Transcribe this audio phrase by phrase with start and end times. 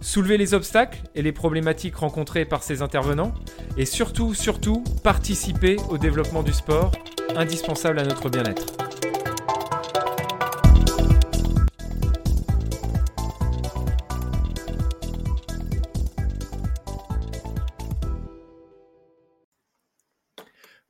[0.00, 3.34] soulever les obstacles et les problématiques rencontrées par ces intervenants,
[3.76, 6.92] et surtout, surtout, participer au développement du sport,
[7.36, 8.66] indispensable à notre bien-être.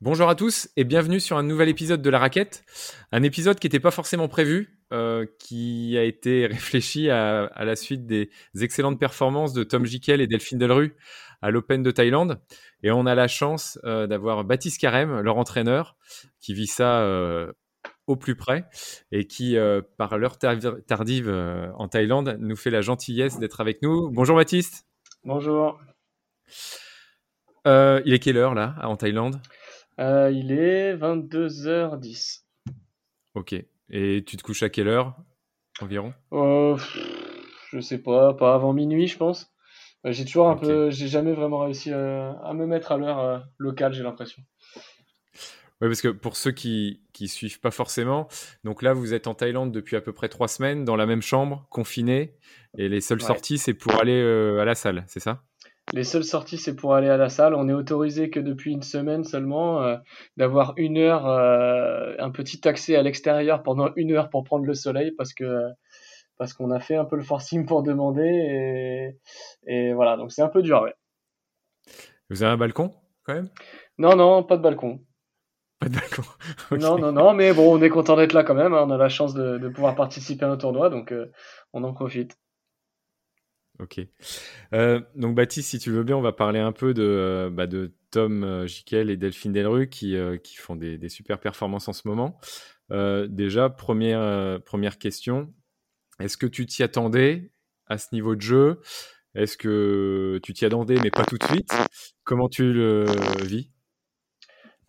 [0.01, 2.63] Bonjour à tous et bienvenue sur un nouvel épisode de La Raquette.
[3.11, 8.07] Un épisode qui n'était pas forcément prévu, euh, qui a été réfléchi à, la suite
[8.07, 10.95] des excellentes performances de Tom Jikel et Delphine Delru
[11.43, 12.41] à l'Open de Thaïlande.
[12.81, 15.95] Et on a la chance euh, d'avoir Baptiste Carême, leur entraîneur,
[16.39, 17.53] qui vit ça euh,
[18.07, 18.65] au plus près
[19.11, 19.55] et qui,
[19.97, 21.29] par l'heure tardive
[21.75, 24.09] en Thaïlande, nous fait la gentillesse d'être avec nous.
[24.09, 24.87] Bonjour Baptiste.
[25.23, 25.79] Bonjour.
[27.65, 29.39] il est quelle heure là en Thaïlande?
[29.99, 32.41] Il est 22h10.
[33.35, 33.63] Ok.
[33.89, 35.15] Et tu te couches à quelle heure
[35.81, 36.13] environ?
[36.33, 36.77] Euh,
[37.71, 39.51] Je sais pas, pas avant minuit, je pense.
[40.05, 43.93] Euh, j'ai toujours un peu, j'ai jamais vraiment réussi à, me mettre à l'heure locale,
[43.93, 44.41] j'ai l'impression.
[45.81, 48.27] Oui, parce que pour ceux qui qui suivent pas forcément,
[48.65, 51.21] donc là vous êtes en Thaïlande depuis à peu près trois semaines, dans la même
[51.21, 52.35] chambre, confiné,
[52.77, 54.21] et les seules sorties c'est pour aller
[54.59, 55.43] à la salle, c'est ça?
[55.93, 57.55] Les seules sorties, c'est pour aller à la salle.
[57.55, 59.97] On est autorisé que depuis une semaine seulement euh,
[60.37, 64.73] d'avoir une heure, euh, un petit accès à l'extérieur pendant une heure pour prendre le
[64.73, 65.65] soleil parce que
[66.37, 69.17] parce qu'on a fait un peu le forcing pour demander et,
[69.67, 70.15] et voilà.
[70.15, 70.93] Donc c'est un peu dur, ouais.
[72.29, 73.49] Vous avez un balcon quand même?
[73.97, 75.01] Non, non, pas de balcon.
[75.79, 76.23] Pas de balcon.
[76.77, 78.73] Non, non, non, mais bon, on est content d'être là quand même.
[78.73, 78.85] Hein.
[78.87, 81.31] On a la chance de, de pouvoir participer à un tournoi, donc euh,
[81.73, 82.37] on en profite.
[83.79, 84.01] Ok.
[84.73, 87.65] Euh, donc Baptiste, si tu veux bien, on va parler un peu de, euh, bah,
[87.65, 91.93] de Tom euh, Jikel et Delphine Delru qui, qui font des, des, super performances en
[91.93, 92.39] ce moment.
[93.29, 95.53] déjà, première, première question,
[96.19, 97.51] est-ce que tu t'y attendais
[97.87, 98.81] à ce niveau de jeu?
[99.35, 101.71] Est-ce que tu t'y attendais mais pas tout de suite?
[102.23, 103.05] Comment tu le
[103.43, 103.71] vis?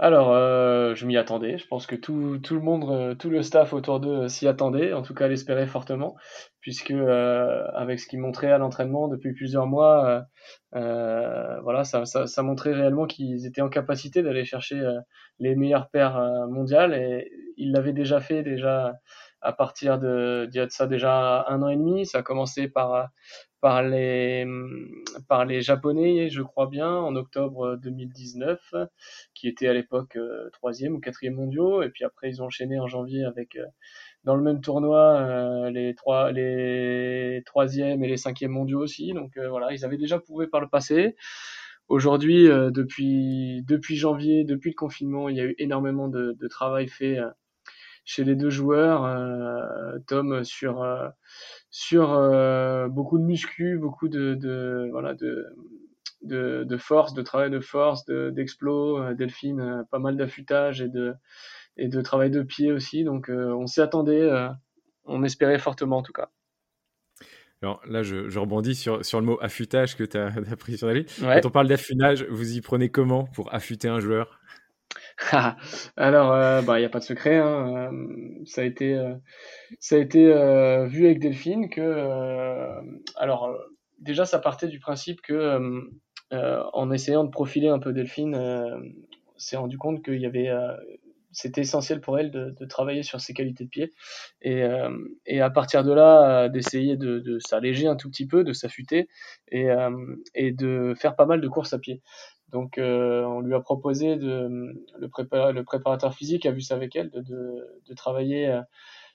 [0.03, 1.59] Alors, euh, je m'y attendais.
[1.59, 2.15] Je pense que tout,
[2.50, 6.16] le monde, euh, tout le staff autour d'eux s'y attendait, en tout cas l'espérait fortement,
[6.61, 10.25] puisque euh, avec ce qu'ils montraient à l'entraînement depuis plusieurs mois,
[10.72, 14.83] voilà, ça, ça, montrait réellement qu'ils étaient en capacité d'aller chercher
[15.39, 16.19] les meilleures paires
[16.49, 18.94] mondiales, et ils l'avaient déjà fait déjà
[19.43, 22.06] à partir de, de ça déjà un an et demi.
[22.06, 23.10] Ça a commencé par
[23.60, 24.47] par les,
[25.28, 28.75] par les Japonais, je crois bien, en octobre 2019,
[29.34, 32.78] qui étaient à l'époque euh, troisième ou quatrième mondiaux, et puis après ils ont enchaîné
[32.78, 33.66] en janvier avec euh,
[34.25, 39.12] dans le même tournoi euh, les trois les troisième et les cinquièmes mondiaux aussi.
[39.12, 41.16] Donc voilà, ils avaient déjà prouvé par le passé.
[41.88, 46.88] Aujourd'hui, depuis depuis janvier, depuis le confinement, il y a eu énormément de, de travail
[46.88, 47.19] fait
[48.04, 49.03] chez les deux joueurs.
[50.06, 50.84] Tom sur
[51.70, 55.47] sur euh, beaucoup de muscu, beaucoup de, de voilà de,
[56.22, 58.98] de, de, force, de travail de force, d'explos.
[58.98, 61.14] Euh, Delphine, euh, pas mal d'affûtage et de
[61.76, 63.04] et de travail de pied aussi.
[63.04, 64.28] Donc on s'y attendait,
[65.04, 66.28] on espérait fortement en tout cas.
[67.62, 70.78] Alors là, je, je, rebondis sur, sur le mot affûtage que tu as, as, pris
[70.78, 71.06] sur la vie.
[71.20, 74.41] Quand on parle d'affûtage, vous y prenez comment pour affûter un joueur?
[75.97, 77.36] Alors, euh, bah, il n'y a pas de secret.
[77.36, 77.92] Hein.
[77.92, 79.14] Euh, ça a été, euh,
[79.78, 80.25] ça a été
[80.86, 82.81] vu avec Delphine que,
[83.16, 83.54] alors,
[83.98, 85.59] déjà, ça partait du principe que,
[86.30, 88.36] en essayant de profiler un peu Delphine,
[89.36, 90.50] s'est rendu compte qu'il y avait
[91.32, 93.92] c'était essentiel pour elle de, travailler sur ses qualités de pied
[94.42, 94.64] et,
[95.26, 99.09] et à partir de là d'essayer de, de s'alléger un tout petit peu, de s'affûter
[99.50, 99.68] et,
[100.34, 102.03] et de faire pas mal de courses à pied.
[102.50, 107.10] Donc, euh, on lui a proposé de le, préparateur physique a vu ça avec elle
[107.10, 108.60] de, travailler, euh,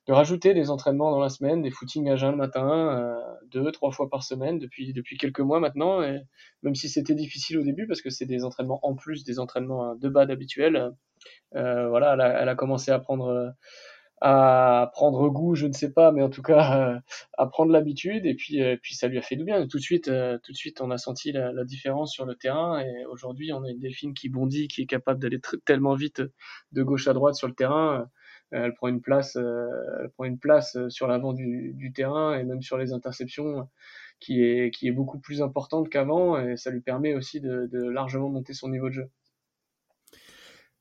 [0.08, 3.16] de rajouter des entraînements dans la semaine, des footings à jeun le matin, euh,
[3.52, 6.02] deux, trois fois par semaine depuis depuis quelques mois maintenant.
[6.02, 6.22] Et
[6.64, 9.96] même si c'était difficile au début parce que c'est des entraînements en plus des entraînements
[9.96, 10.94] de bas d'habituel,
[11.56, 13.54] euh, voilà, elle a, commencé à prendre
[14.28, 17.00] à prendre goût, je ne sais pas, mais en tout cas euh,
[17.38, 18.26] à prendre l'habitude.
[18.26, 19.68] Et puis, euh, puis ça lui a fait du bien.
[19.68, 22.80] Tout de suite, euh, tout de suite, on a senti la, différence sur le terrain.
[22.80, 26.24] Et aujourd'hui, on a une Delphine qui bondit, qui est capable d'aller tellement vite
[26.72, 28.10] de gauche à droite sur le terrain.
[28.50, 32.78] elle prend une place, elle prend une place sur l'avant du, terrain et même sur
[32.80, 33.70] les interceptions
[34.20, 36.40] qui est qui est beaucoup plus importante qu'avant.
[36.40, 39.10] Et ça lui permet aussi de largement monter son niveau de jeu.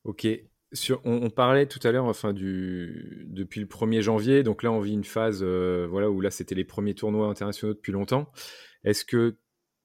[0.05, 0.27] Ok.
[0.75, 4.81] Sur, on, parlait tout à l'heure, enfin, du, depuis le 1er janvier, donc là, on
[4.81, 8.31] vit une phase euh, voilà, où là, c'était les premiers tournois internationaux depuis longtemps.
[8.83, 9.37] Est-ce que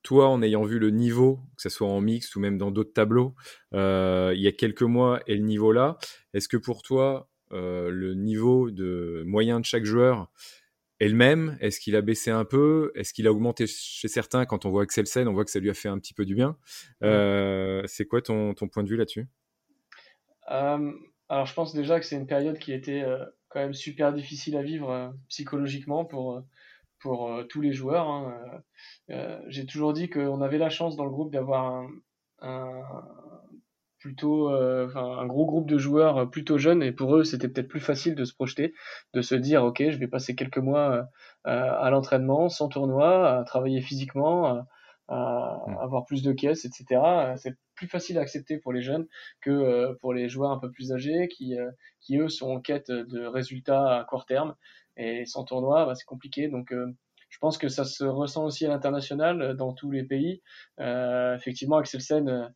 [0.04, 2.94] toi, en ayant vu le niveau, que ce soit en mixte ou même dans d'autres
[2.94, 3.36] tableaux,
[3.74, 5.98] euh, il y a quelques mois et le niveau là,
[6.34, 10.32] est-ce que pour toi, euh, le niveau de moyen de chaque joueur
[11.00, 11.58] est le même?
[11.60, 12.92] Est-ce qu'il a baissé un peu?
[12.96, 14.46] Est-ce qu'il a augmenté chez certains?
[14.46, 16.26] Quand on voit Axel Sen, on voit que ça lui a fait un petit peu
[16.26, 16.58] du bien.
[17.04, 19.28] Euh, c'est quoi ton, ton, point de vue là-dessus?
[20.50, 23.06] Alors, je pense déjà que c'est une période qui était
[23.50, 26.44] quand même super difficile à vivre psychologiquement pour
[27.00, 28.08] pour euh, tous les joueurs.
[28.08, 28.34] Hein.
[29.10, 31.86] Euh, euh, j'ai toujours dit qu'on avait la chance dans le groupe d'avoir
[32.42, 32.62] un,
[34.00, 38.16] plutôt un gros groupe de joueurs plutôt jeunes et pour eux c'était peut-être plus facile
[38.16, 38.74] de se projeter,
[39.14, 41.10] de se dire ok je vais passer quelques mois
[41.44, 44.66] à l'entraînement sans tournoi, à travailler physiquement,
[45.10, 45.78] mm.
[45.80, 47.02] avoir plus de caisses, etc.
[47.38, 49.08] C'est plus facile à accepter pour les jeunes
[49.42, 51.56] que pour les joueurs un peu plus âgés qui,
[52.02, 54.56] qui eux sont en quête de résultats à court terme
[55.00, 56.50] et sans tournoi, bah, c'est compliqué.
[56.50, 56.94] Donc, euh,
[57.30, 60.42] je pense que ça se ressent aussi à l'international euh, dans tous les pays.
[60.80, 62.54] Euh, effectivement, Axel Sen,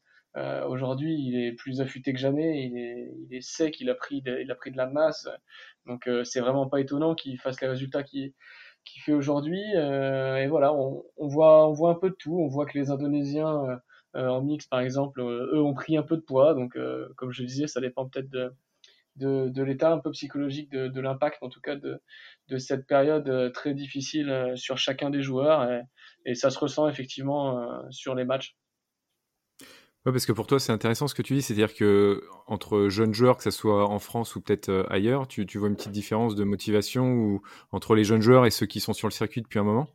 [0.67, 2.65] aujourd'hui, il est plus affûté que jamais.
[2.65, 5.27] Il est, il est sec, il a pris de, il a pris de la masse.
[5.85, 8.33] Donc, c'est vraiment pas étonnant qu'il fasse les résultats qu'il
[8.85, 9.61] qui fait aujourd'hui.
[9.61, 12.37] et voilà, on, on, voit, on voit un peu de tout.
[12.39, 13.79] On voit que les Indonésiens
[14.13, 16.53] en mix, par exemple, eux ont pris un peu de poids.
[16.53, 16.77] Donc,
[17.15, 18.53] comme je disais, ça dépend peut-être de,
[19.15, 22.01] de, de l'état un peu psychologique de, de l'impact, en tout cas de,
[22.49, 25.69] de cette période euh, très difficile euh, sur chacun des joueurs.
[25.71, 25.81] Et,
[26.25, 28.55] et ça se ressent effectivement euh, sur les matchs.
[30.05, 33.13] Ouais, parce que pour toi, c'est intéressant ce que tu dis, c'est-à-dire que entre jeunes
[33.13, 36.35] joueurs, que ce soit en France ou peut-être ailleurs, tu, tu, vois une petite différence
[36.35, 37.41] de motivation ou
[37.71, 39.87] entre les jeunes joueurs et ceux qui sont sur le circuit depuis un moment?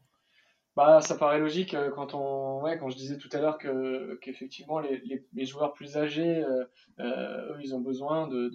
[0.79, 4.15] Bah, ça paraît logique euh, quand on, ouais, quand je disais tout à l'heure que
[4.23, 6.65] qu'effectivement les, les, les, joueurs plus âgés, euh,
[7.01, 8.49] euh, eux, ils ont besoin de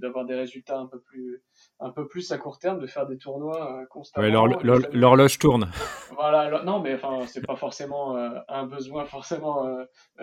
[0.00, 1.40] d'avoir de, de, des résultats un peu plus
[1.78, 4.26] un peu plus à court terme, de faire des tournois constamment.
[4.26, 5.70] Ouais, l'horloge tourne.
[6.20, 8.16] Voilà, non, mais enfin, c'est pas forcément
[8.48, 9.64] un besoin forcément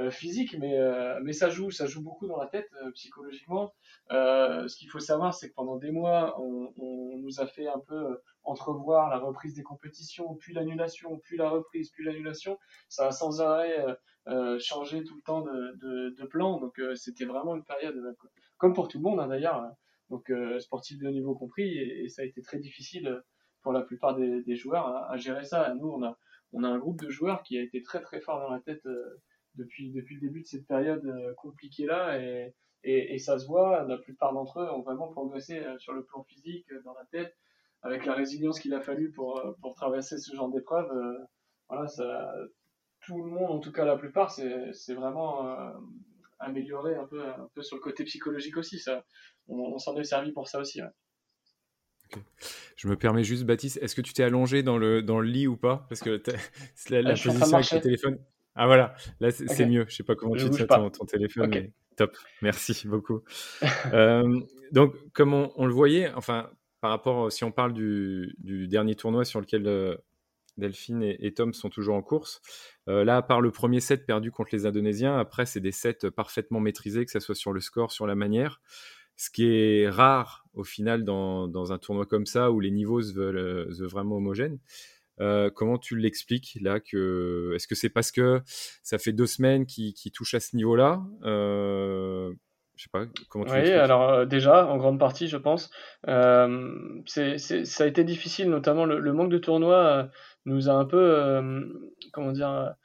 [0.10, 0.78] physique, mais
[1.24, 3.74] mais ça joue, ça joue beaucoup dans la tête psychologiquement.
[4.10, 7.80] ce qu'il faut savoir, c'est que pendant des mois, on, on nous a fait un
[7.88, 12.58] peu entrevoir la reprise des compétitions, puis l'annulation, puis la reprise, puis l'annulation.
[12.90, 13.96] Ça a sans arrêt euh,
[14.28, 16.60] euh changé tout le temps de, de, de plan.
[16.60, 18.14] Donc euh, c'était vraiment une période, euh,
[18.58, 19.70] comme pour tout le monde hein, d'ailleurs,
[20.10, 23.22] donc sportif de niveau compris, et, ça a été très difficile
[23.64, 25.74] pour la plupart des, des joueurs à, à, gérer ça.
[25.74, 26.18] Nous, on a,
[26.54, 28.88] on a un groupe de joueurs qui a été très très fort dans la tête
[29.56, 32.54] depuis, depuis le début de cette période compliquée là, et,
[32.84, 33.84] et, et, ça se voit.
[33.86, 37.36] La plupart d'entre eux ont vraiment progressé sur le plan physique, dans la tête
[37.86, 41.18] avec la résilience qu'il a fallu pour, euh, pour traverser ce genre d'épreuve, euh,
[41.70, 42.34] voilà, ça,
[43.06, 45.72] tout le monde, en tout cas la plupart, c'est vraiment euh,
[46.40, 48.80] amélioré un peu, un peu sur le côté psychologique aussi.
[48.80, 49.06] Ça,
[49.48, 50.82] on, s'en est servi pour ça aussi.
[52.76, 55.48] Je me permets juste, Baptiste, est-ce que tu t'es allongé dans le, dans le lit
[55.48, 55.86] ou pas?
[55.88, 56.22] Parce que
[56.90, 58.20] la, la position avec ton téléphone.
[58.56, 59.86] Ah voilà, là c'est mieux.
[59.88, 62.18] Je sais pas comment tu te ton, ton téléphone, mais top.
[62.42, 63.22] Merci beaucoup.
[64.72, 66.50] donc, comme on, on, le voyait, enfin,
[66.86, 68.36] par rapport, si on parle du,
[68.70, 69.96] dernier tournoi sur lequel euh,
[70.60, 72.44] Delphine et, Tom sont toujours en course,
[72.88, 76.12] euh, là, à part le premier set perdu contre les Indonésiens, après, c'est des sets
[76.16, 78.62] parfaitement maîtrisés, que ce soit sur le score, sur la manière.
[79.16, 83.14] Ce qui est rare au final dans, un tournoi comme ça où les niveaux se
[83.14, 84.60] veulent, euh, vraiment homogènes.
[85.56, 88.44] comment tu l'expliques là est-ce que c'est parce que
[88.84, 91.02] ça fait deux semaines qu'ils touchent à ce niveau-là
[92.76, 95.70] je sais pas comment tu Oui, alors euh, déjà, en grande partie, je pense.
[96.08, 96.74] Euh,
[97.06, 100.04] c'est, ça a été difficile, notamment le, manque de tournois euh,
[100.46, 101.42] nous a un peu,
[102.12, 102.76] comment dire,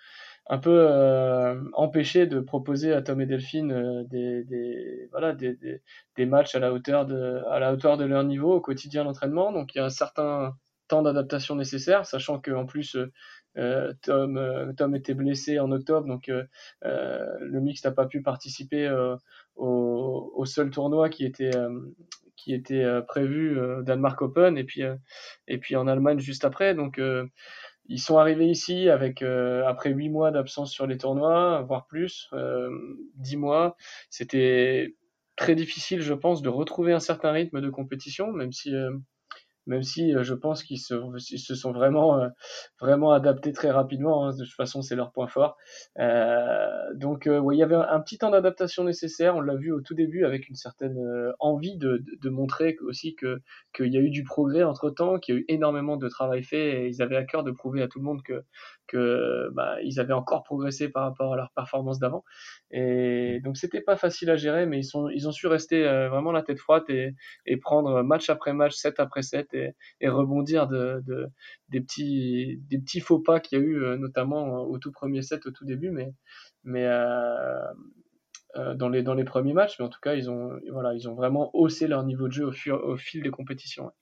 [0.49, 5.83] un peu empêché de proposer à Tom et Delphine des, des, voilà, des, des,
[6.17, 9.53] des, matchs à la, hauteur de, à la hauteur de leur niveau au quotidien d'entraînement.
[9.53, 10.55] Donc il y a un certain
[10.89, 12.97] temps d'adaptation nécessaire, sachant qu'en plus,
[13.57, 16.45] euh, Tom, euh, Tom était blessé en octobre, donc euh,
[16.83, 18.89] le mix n'a pas pu participer
[19.57, 21.51] au, au, seul tournoi qui était
[22.37, 24.83] qui était prévu Danemark Open et puis
[25.49, 26.75] et puis en Allemagne juste après.
[26.75, 27.01] Donc
[27.87, 32.31] ils sont arrivés ici avec après huit mois d'absence sur les tournois, voire plus,
[33.17, 33.77] dix mois.
[34.09, 34.97] C'était
[35.37, 38.73] très difficile, je pense, de retrouver un certain rythme de compétition, même si
[39.67, 42.21] même si je pense qu'ils se, se sont vraiment,
[42.81, 44.27] vraiment adaptés très rapidement.
[44.27, 44.33] Hein.
[44.33, 45.57] De toute façon, c'est leur point fort.
[46.95, 49.37] donc, ouais, il y avait un, petit temps d'adaptation nécessaire.
[49.37, 50.99] On l'a vu au tout début avec une certaine
[51.39, 53.41] envie de, de, montrer aussi que
[53.75, 56.43] qu'il y a eu du progrès entre temps, qu'il y a eu énormément de travail
[56.43, 58.45] fait et ils avaient à cœur de prouver à tout le monde que
[58.91, 62.25] que bah, ils avaient encore progressé par rapport à leur performance d'avant.
[62.71, 66.09] Et donc c'était pas facile à gérer, mais ils sont ils ont su rester euh,
[66.09, 67.15] vraiment la tête froide et,
[67.59, 71.29] prendre match après match, set après set et, rebondir de, de,
[71.69, 75.23] des petits des petits faux pas qu'il y a eu euh, notamment au tout premier
[75.23, 76.13] set au tout début, mais
[76.65, 80.95] mais euh, dans les dans les premiers matchs, mais en tout cas ils ont voilà
[80.95, 83.93] ils ont vraiment haussé leur niveau de jeu au, au fil des compétitions.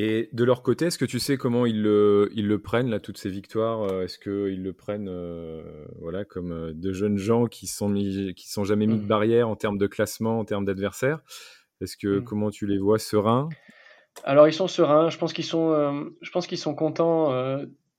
[0.00, 3.00] Et de leur côté, est-ce que tu sais comment ils le, ils le prennent, là,
[3.00, 5.60] toutes ces victoires euh, Est-ce qu'ils le prennent euh,
[6.00, 9.08] voilà, comme euh, de jeunes gens qui sont, mis, qui sont jamais mis de mmh.
[9.08, 11.18] barrière en termes de classement, en termes d'adversaires?
[11.80, 12.24] Est-ce que, mmh.
[12.24, 13.48] comment tu les vois sereins?
[14.22, 15.10] Alors, ils sont sereins.
[15.10, 17.32] Je pense qu'ils sont, je pense qu'ils sont contents,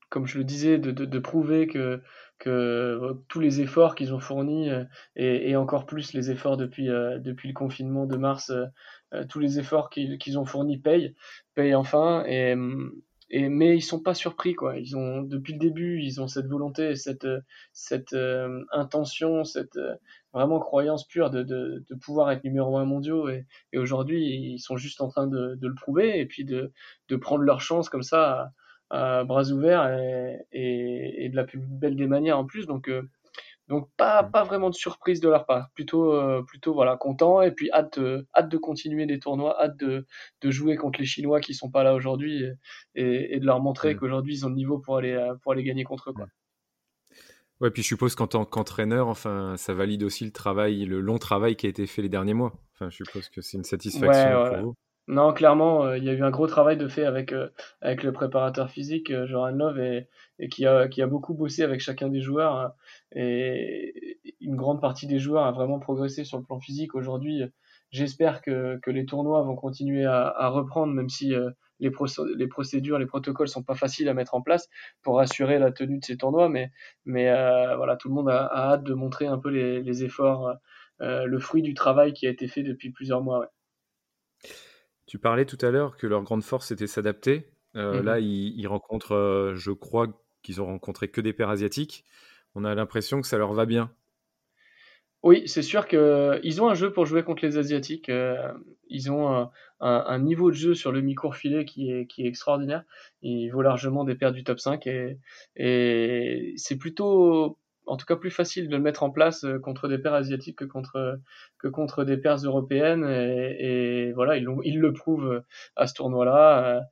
[0.08, 2.00] comme je le disais, de, de, de prouver que,
[2.40, 4.70] que tous les efforts qu'ils ont fournis,
[5.16, 8.52] et, et, encore plus les efforts depuis, depuis le confinement de mars,
[9.14, 11.16] euh, tous les efforts qu'ils ont fournis payent,
[11.56, 12.24] payent enfin.
[12.28, 12.56] Et,
[13.32, 14.78] et, mais ils sont pas surpris, quoi.
[14.78, 17.28] Ils ont, depuis le début, ils ont cette volonté, cette,
[17.74, 19.96] cette euh, intention, cette euh,
[20.34, 23.30] vraiment croyance pure de, de, de, pouvoir être numéro un mondiaux.
[23.30, 26.72] Et, et aujourd'hui, ils sont juste en train de, de, le prouver et puis de,
[27.10, 28.52] de prendre leur chance comme ça
[28.90, 32.66] à, bras ouverts et, et, et, de la plus belle des manières en plus.
[32.66, 32.90] Donc,
[33.70, 37.52] donc pas, pas vraiment de surprise de leur part, plutôt euh, plutôt voilà content et
[37.52, 38.00] puis hâte
[38.36, 40.08] hâte de continuer des tournois, hâte de,
[40.42, 42.44] de jouer contre les Chinois qui sont pas là aujourd'hui
[42.96, 45.64] et, et, de leur montrer qu'aujourd'hui ils ont le niveau pour aller euh, pour aller
[45.64, 46.26] gagner contre eux quoi.
[47.62, 51.18] Ouais, puis je suppose qu'en tant qu'entraîneur, enfin, ça valide aussi le travail, le long
[51.18, 52.54] travail qui a été fait les derniers mois.
[52.74, 54.76] Enfin, je suppose que c'est une satisfaction pour vous.
[55.10, 57.50] Non, clairement, euh, il y a eu un gros travail de fait avec, euh,
[57.82, 60.08] avec le préparateur physique, euh, Joran Love, et,
[60.52, 62.56] qui, a, qui a beaucoup bossé avec chacun des joueurs.
[62.56, 62.74] Hein.
[63.16, 66.94] et une grande partie des joueurs a vraiment progressé sur le plan physique.
[66.94, 67.42] Aujourd'hui,
[67.90, 71.34] j'espère que, que les tournois vont continuer à, reprendre, même si
[71.80, 71.90] les,
[72.36, 74.70] les procédures, les protocoles sont pas faciles à mettre en place
[75.02, 76.50] pour assurer la tenue de ces tournois.
[76.50, 76.72] Mais,
[77.06, 77.26] mais
[77.76, 80.54] voilà, tout le monde a, hâte de montrer un peu les, efforts,
[81.00, 83.52] le fruit du travail qui a été fait depuis plusieurs mois.
[85.10, 87.50] Tu parlais tout à l'heure que leur grande force c'était s'adapter.
[87.76, 88.28] Euh, là, mhm.
[88.28, 90.08] ils, rencontrent, euh, je crois
[90.44, 92.06] qu'ils ont rencontré que des pairs asiatiques.
[92.54, 93.92] On a l'impression que ça leur va bien.
[95.24, 98.10] Oui, c'est sûr qu'ils ont un jeu pour jouer contre les Asiatiques.
[98.10, 98.54] Euh,
[98.88, 99.50] ils ont
[99.82, 102.84] un, niveau de jeu sur le mi-court filet qui est, qui est extraordinaire.
[103.24, 105.18] Il vaut largement des paires du top 5 et,
[105.56, 107.59] et c'est plutôt
[107.90, 110.58] en tout cas plus facile de le mettre en place euh, contre des paires asiatiques
[110.58, 111.20] que contre
[111.74, 116.84] contre des paires européennes et, voilà ils, le prouvent euh, à ce tournoi-là.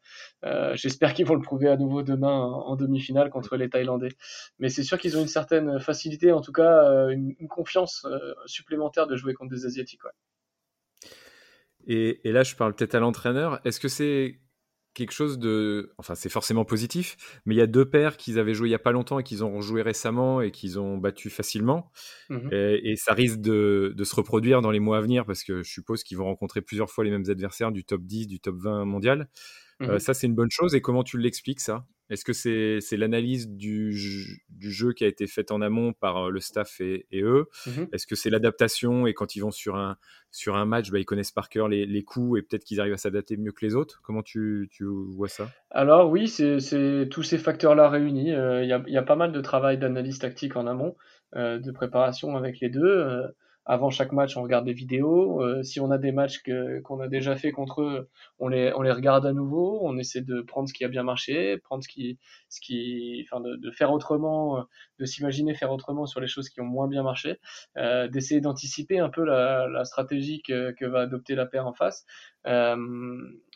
[0.43, 4.09] Euh, J'espère qu'ils vont le prouver à nouveau demain en, demi-finale contre les Thaïlandais.
[4.59, 8.05] Mais c'est sûr qu'ils ont une certaine facilité, en tout cas euh, une, confiance
[8.45, 10.01] supplémentaire de jouer contre des asiatiques.
[11.87, 13.61] Et, et là, je parle peut-être à l'entraîneur.
[13.63, 14.39] Est-ce que c'est
[14.97, 15.93] quelque chose de.
[15.97, 18.75] Enfin, c'est forcément positif, mais il y a deux paires qu'ils avaient joué il y
[18.75, 21.91] a pas longtemps et qu'ils ont rejoué récemment et qu'ils ont battu facilement.
[22.29, 25.61] Mmh et, ça risque de, de, se reproduire dans les mois à venir parce que
[25.61, 28.55] je suppose qu'ils vont rencontrer plusieurs fois les mêmes adversaires du top 10, du top
[28.57, 29.29] 20 mondial.
[29.81, 30.73] Euh, mmh ça, c'est une bonne chose.
[30.73, 31.85] Et comment tu l'expliques, ça?
[32.09, 33.91] Est-ce que c'est l'analyse du,
[34.49, 37.47] du, jeu qui a été faite en amont par euh, le staff et, eux?
[37.65, 39.97] Mmh Est-ce que c'est l'adaptation et quand ils vont sur un,
[40.31, 42.93] sur un match, bah, ils connaissent par cœur les, les coups et peut-être qu'ils arrivent
[42.93, 44.01] à s'adapter mieux que les autres?
[44.03, 45.49] Comment tu, tu vois ça?
[45.69, 48.33] Alors oui, c'est tous ces facteurs-là réunis.
[48.33, 50.95] Euh, il y, a, y, a, pas mal de travail d'analyse tactique en amont,
[51.35, 53.33] de préparation avec les deux
[53.67, 55.43] avant chaque match, on regarde des vidéos.
[55.43, 56.41] Euh, si on a des matchs
[56.83, 58.09] qu'on a déjà fait contre eux,
[58.39, 59.79] on les, on les regarde à nouveau.
[59.83, 62.17] On essaie de prendre ce qui a bien marché, prendre ce qui,
[62.49, 64.65] ce qui, enfin, de, de faire autrement,
[64.99, 67.39] de s'imaginer faire autrement sur les choses qui ont moins bien marché,
[67.77, 71.73] euh, d'essayer d'anticiper un peu la, la stratégie que, que, va adopter la paire en
[71.73, 72.05] face.
[72.47, 72.75] Euh,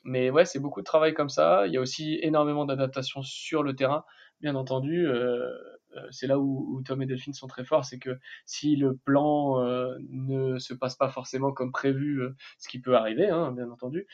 [0.04, 1.68] mais ouais, c'est beaucoup de travail comme ça.
[1.68, 4.04] Il y a aussi énormément d'adaptation sur le terrain,
[4.42, 5.08] bien entendu.
[5.08, 5.71] Euh, euh,
[6.12, 9.96] c'est là où, Tom et Delphine sont très forts, c'est que si le plan euh,
[10.10, 14.08] ne se passe pas forcément comme prévu, euh, ce qui peut arriver, hein, bien entendu,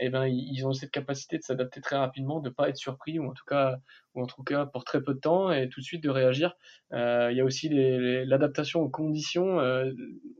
[0.00, 3.28] eh ben, ils ont cette capacité de s'adapter très rapidement, de pas être surpris, ou
[3.28, 6.54] en tout cas, pour très peu de temps, et tout de suite de réagir.
[6.92, 9.58] il y a aussi l'adaptation aux conditions.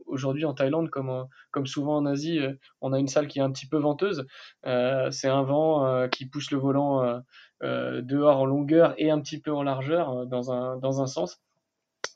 [0.05, 2.39] Aujourd'hui en Thaïlande, comme, souvent en Asie,
[2.81, 4.25] on a une salle qui est un petit peu venteuse.
[4.63, 7.21] c'est un vent qui pousse le volant
[7.61, 11.07] euh, dehors en longueur et un petit peu en largeur euh, dans un, dans un
[11.07, 11.41] sens.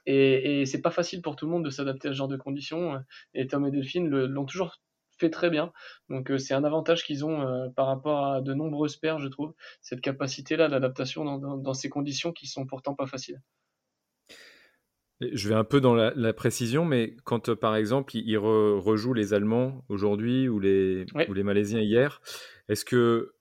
[0.05, 2.37] Et, et c'est pas facile pour tout le monde de s'adapter à ce genre de
[2.37, 3.01] conditions.
[3.33, 4.79] Et Tom et Delphine l'ont toujours
[5.23, 5.71] fait très bien.
[6.09, 10.01] Donc c'est un avantage qu'ils ont par rapport à de nombreuses paires, je trouve, cette
[10.01, 13.41] capacité-là d'adaptation dans, ces conditions qui sont pourtant pas faciles.
[15.21, 19.85] Je vais un peu dans la, précision, mais quand par exemple ils rejouent les Allemands
[19.87, 22.21] aujourd'hui ou les, ou les Malaisiens hier,
[22.67, 23.33] est-ce que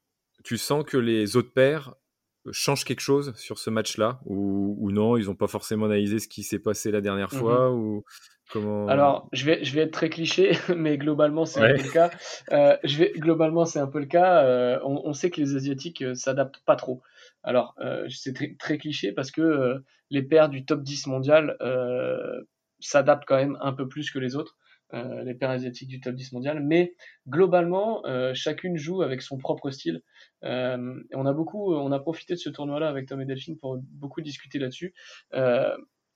[0.44, 1.94] tu sens que les autres paires
[2.50, 6.42] changent quelque chose sur ce match-là ou, non Ils n'ont pas forcément analysé ce qui
[6.42, 8.04] s'est passé la dernière mmh fois ou
[8.50, 11.92] comment Alors, je vais, je vais être très cliché, mais globalement, c'est un peu le
[11.92, 12.11] cas.
[12.52, 14.44] Euh, je vais, globalement, c'est un peu le cas.
[14.44, 17.02] Euh, on, sait que les Asiatiques euh, s'adaptent pas trop.
[17.42, 17.75] Alors,
[18.08, 21.56] c'est très, très, cliché parce que les paires du top 10 mondial
[22.78, 24.56] s'adaptent quand même un peu plus que les autres.
[24.94, 26.94] Euh, les paires asiatiques du top 10 mondial, mais
[27.26, 30.02] globalement, euh, chacune joue avec son propre style.
[30.44, 33.78] Euh, on a beaucoup, on a profité de ce tournoi-là avec Tom et Delphine pour
[33.78, 34.92] beaucoup discuter là-dessus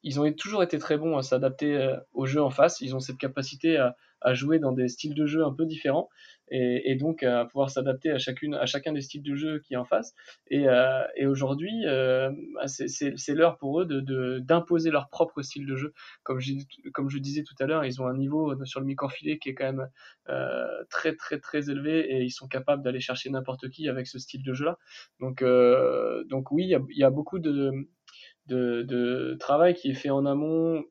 [0.07, 2.81] ils ont toujours été très bons à s'adapter au jeu en face.
[2.81, 6.09] Ils ont cette capacité à, à, jouer dans des styles de jeu un peu différents
[6.51, 9.75] et, et donc à pouvoir s'adapter à chacune, à chacun des styles de jeu qui
[9.75, 10.15] est en face.
[10.49, 15.67] Et, euh, et aujourd'hui, euh, bah, c'est l'heure pour eux de d'imposer leur propre style
[15.67, 15.93] de jeu.
[16.23, 16.53] Comme je,
[16.93, 19.55] comme je disais tout à l'heure, ils ont un niveau sur le micro-filet qui est
[19.55, 19.89] quand même
[20.29, 24.19] euh, très très très élevé et ils sont capables d'aller chercher n'importe qui avec ce
[24.19, 24.79] style de jeu-là.
[25.21, 27.73] Donc, euh, donc oui, il y y a, beaucoup de,
[28.47, 30.85] de, travail qui est fait en amont,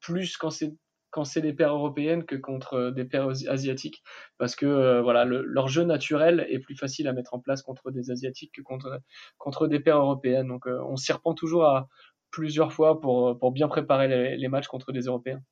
[0.00, 0.74] plus quand c'est
[1.10, 4.02] quand c'est des paires européennes que contre euh, des paires asiatiques,
[4.38, 7.90] parce que euh, voilà, leur jeu naturel est plus facile à mettre en place contre
[7.90, 8.98] des asiatiques que contre
[9.36, 10.48] contre des paires européennes.
[10.48, 11.88] Donc euh, on s'y reprend toujours à
[12.30, 15.42] plusieurs fois pour pour bien préparer les, matchs contre des Européens.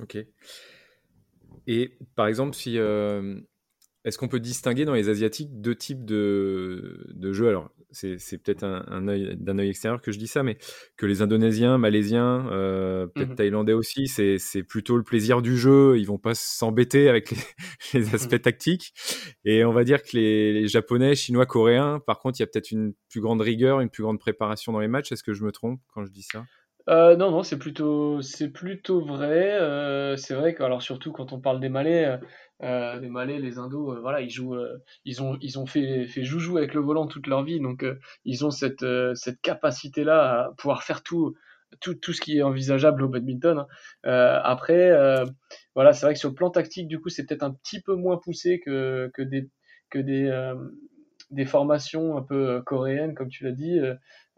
[0.00, 0.18] Ok.
[1.68, 7.32] Et par exemple, si est-ce qu'on peut distinguer dans les Asiatiques deux types de, de
[7.32, 7.48] jeux?
[7.48, 10.58] Alors, c'est peut-être un, œil d'un œil extérieur que je dis ça, mais
[10.96, 15.98] que les Indonésiens, Malaisiens, euh, peut-être mmh Thaïlandais aussi, c'est plutôt le plaisir du jeu.
[15.98, 17.30] Ils vont pas s'embêter avec
[17.92, 18.92] les, mmh aspects tactiques.
[19.44, 22.70] Et on va dire que les, Japonais, Chinois, Coréens, par contre, il y a peut-être
[22.70, 25.12] une plus grande rigueur, une plus grande préparation dans les matchs.
[25.12, 26.44] Est-ce que je me trompe quand je dis ça?
[26.88, 29.52] Euh, non, non, c'est plutôt, c'est plutôt vrai.
[29.60, 32.18] Euh, c'est vrai que, alors surtout quand on parle des Malais,
[32.62, 36.06] euh, les Malais, les Indos, euh, voilà, ils jouent, euh, ils ont, ils ont fait,
[36.06, 37.84] fait joujou avec le volant toute leur vie, donc
[38.24, 41.34] ils ont cette, cette capacité-là à pouvoir faire tout,
[41.80, 43.66] tout, tout ce qui est envisageable au badminton.
[44.04, 44.40] Hein.
[44.44, 44.92] après,
[45.74, 47.94] voilà, c'est vrai que sur le plan tactique, du coup, c'est peut-être un petit peu
[47.94, 49.48] moins poussé que, que des,
[49.90, 50.54] que des,
[51.30, 53.80] des formations un peu coréennes, comme tu l'as dit.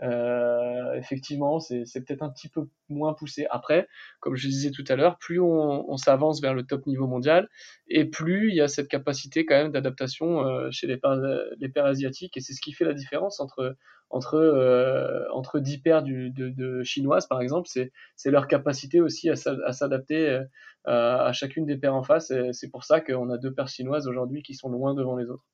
[0.02, 3.46] Euh, effectivement, c'est peut-être un petit peu moins poussé.
[3.50, 3.88] Après,
[4.20, 7.48] comme je disais tout à l'heure, plus on, on s'avance vers le top niveau mondial,
[7.88, 11.16] et plus il y a cette capacité quand même d'adaptation euh, chez les paires,
[11.58, 13.76] les asiatiques, et c'est ce qui fait la différence entre
[14.08, 19.30] entre euh, entre 10 paires du, de, de chinoises par exemple, c'est leur capacité aussi
[19.30, 20.44] à, s'adapter euh,
[20.84, 22.30] à chacune des paires en face.
[22.30, 25.30] Et c'est pour ça qu'on a deux paires chinoises aujourd'hui qui sont loin devant les
[25.30, 25.44] autres,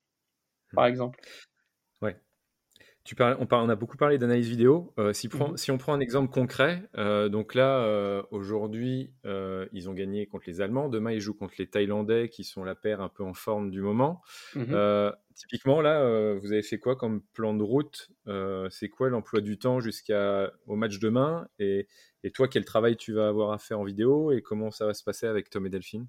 [0.75, 1.19] par exemple.
[3.21, 4.93] On, on, a beaucoup parlé d'analyse vidéo.
[4.97, 5.57] Euh, si, mhm.
[5.57, 9.11] si, on prend un exemple concret, euh, donc là, euh, aujourd'hui,
[9.73, 10.87] ils ont gagné contre les Allemands.
[10.87, 13.81] Demain, ils jouent contre les Thaïlandais, qui sont la paire un peu en forme du
[13.81, 14.21] moment.
[14.55, 15.11] Mhm.
[15.35, 18.09] typiquement, là, vous avez fait quoi comme plan de route
[18.69, 21.87] C'est quoi l'emploi du temps jusqu'au match demain et,
[22.23, 24.93] et, toi, quel travail tu vas avoir à faire en vidéo et comment ça va
[24.93, 26.07] se passer avec Tom et Delphine?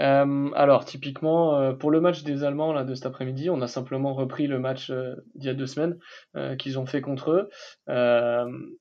[0.00, 3.66] Euh, alors, typiquement, euh, pour le match des Allemands là, de cet après-midi, on a
[3.66, 5.98] simplement repris le match euh, d'il y a deux semaines
[6.58, 7.50] qu'ils ont fait contre eux.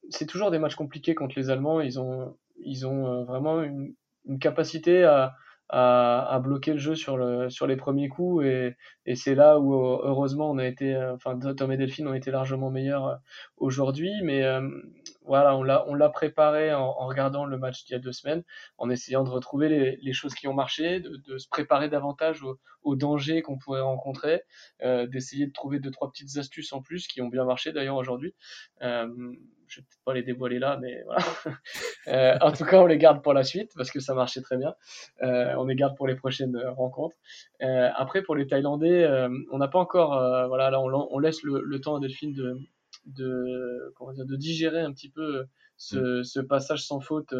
[0.10, 1.80] c'est toujours des matchs compliqués contre les Allemands.
[1.82, 3.93] Ils ont, ils ont vraiment une,
[4.25, 5.36] une capacité à,
[5.69, 8.75] à, à, bloquer le jeu sur, le, sur les premiers coups et,
[9.06, 12.71] et c'est là où heureusement on a été, enfin Tom et Delphine ont été largement
[12.71, 13.19] meilleurs
[13.58, 14.43] aujourd'hui, mais
[15.28, 18.12] voilà, on l'a, on l'a préparé en, en, regardant le match d'il y a deux
[18.12, 18.44] semaines,
[18.78, 22.44] en essayant de retrouver les, les choses qui ont marché, de, de se préparer davantage
[22.44, 24.44] aux, aux dangers qu'on pourrait rencontrer,
[24.84, 27.98] euh, d'essayer de trouver deux trois petites astuces en plus qui ont bien marché d'ailleurs
[27.98, 28.34] aujourd'hui.
[28.82, 29.08] Euh,
[29.68, 31.22] je vais peut-être pas les dévoiler là, mais voilà.
[32.08, 34.58] euh, en tout cas, on les garde pour la suite parce que ça marchait très
[34.58, 34.76] bien.
[35.24, 37.16] Euh, on les garde pour les prochaines rencontres.
[37.62, 40.12] Euh, après, pour les Thaïlandais, euh, on n'a pas encore,
[40.48, 42.58] voilà, là, on, on laisse le, le, temps à Delphine de,
[43.06, 45.46] de, comment dire, de digérer un petit peu
[45.78, 46.24] ce, mm.
[46.24, 47.34] ce passage sans faute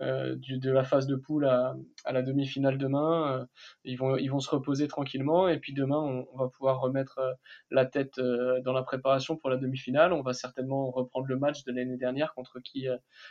[0.00, 3.40] euh, du, de la phase de poule à, à la demi-finale demain.
[3.40, 3.44] Euh,
[3.84, 7.18] ils, vont, ils vont se reposer tranquillement et puis demain, on, on va pouvoir remettre
[7.18, 7.32] euh,
[7.70, 8.20] la tête
[8.64, 10.12] dans la préparation pour la demi-finale.
[10.12, 12.86] On va certainement reprendre le match de l'année dernière contre qui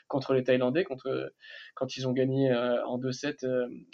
[0.08, 1.32] contre les Thaïlandais, contre
[1.76, 3.46] quand ils ont gagné en 2-7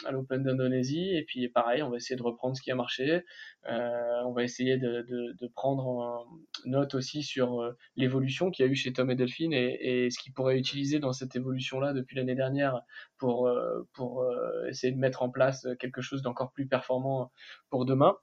[0.06, 1.16] à l'Open d'Indonésie.
[1.16, 3.24] Et puis pareil, on va essayer de reprendre ce qui a marché.
[3.66, 6.28] on va essayer de, de, de prendre
[6.66, 10.20] note aussi sur l'évolution qu'il y a eu chez Tom et Delphine et, et ce
[10.20, 12.82] qu'ils pourraient utiliser dans cette évolution-là depuis l'année dernière dernière
[13.18, 13.50] pour,
[13.94, 14.26] pour
[14.68, 17.32] essayer de mettre en place quelque chose d'encore plus performant
[17.70, 18.16] pour demain.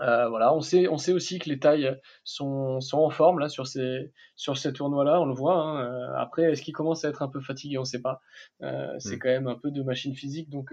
[0.00, 3.48] Euh, voilà, on sait, on sait aussi que les tailles sont, sont en forme là
[3.48, 5.56] sur ces, sur ces tournois-là, on le voit.
[5.56, 5.84] Hein.
[5.84, 7.78] Euh, après, est-ce qu'ils commencent à être un peu fatigués?
[7.78, 8.20] On ne sait pas.
[8.62, 9.18] Euh, c'est mm.
[9.18, 10.72] quand même un peu de machine physique, donc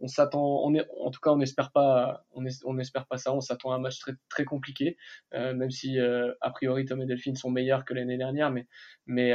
[0.00, 3.32] on s'attend, on est, en tout cas, on n'espère pas, on, on espère pas ça.
[3.32, 4.96] On s'attend à un match très, très compliqué,
[5.32, 8.66] même si a priori Tom et Delphine sont meilleurs que l'année dernière, mais,
[9.06, 9.32] mais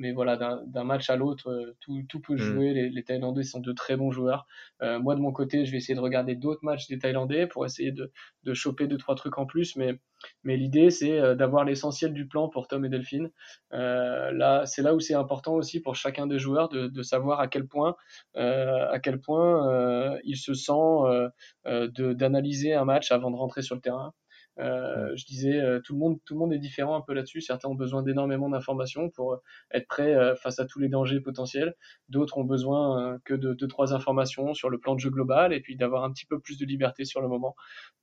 [0.00, 0.36] mais voilà,
[0.66, 2.38] d'un match à l'autre, euh, tout, tout, peut mm.
[2.38, 2.72] jouer.
[2.72, 4.46] Les, les, Thaïlandais sont de très bons joueurs.
[4.82, 7.66] Euh, moi, de mon côté, je vais essayer de regarder d'autres matchs des Thaïlandais pour
[7.66, 8.10] essayer de,
[8.44, 9.76] de choper deux, trois trucs en plus.
[9.76, 10.00] Mais,
[10.42, 13.30] mais l'idée, c'est euh, d'avoir l'essentiel du plan pour Tom et Delphine.
[13.74, 17.40] Euh, là, c'est là où c'est important aussi pour chacun des joueurs de, de savoir
[17.40, 17.94] à quel point,
[18.36, 20.72] euh, à quel point il se sent
[21.66, 24.14] d'analyser un match avant de rentrer sur le terrain.
[24.60, 27.40] Euh, je disais, euh, tout le monde, tout le monde est différent un peu là-dessus.
[27.40, 29.36] Certains ont besoin d'énormément d'informations pour euh,
[29.72, 31.74] être prêts face à tous les dangers potentiels.
[32.08, 35.60] D'autres ont besoin que de deux trois informations sur le plan de jeu global et
[35.60, 37.54] puis d'avoir un petit peu plus de liberté sur le moment.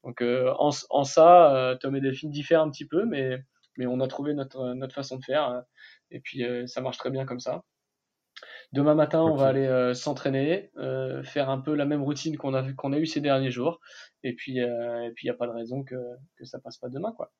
[0.03, 3.43] Donc en, en, ça, Tom et Delphine diffèrent un petit peu, mais
[3.77, 5.63] mais on a trouvé notre notre façon de faire
[6.11, 7.63] et puis ça marche très bien comme ça.
[8.73, 12.53] Demain matin, on va aller euh, s'entraîner, euh, faire un peu la même routine qu'on
[12.53, 13.79] a, qu'on a eu ces derniers jours.
[14.23, 15.95] Et puis, euh, et puis, il n'y a pas de raison que,
[16.35, 17.31] que ça passe pas demain, quoi.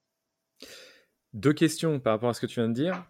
[1.34, 3.06] Deux questions par rapport à ce que tu viens de dire.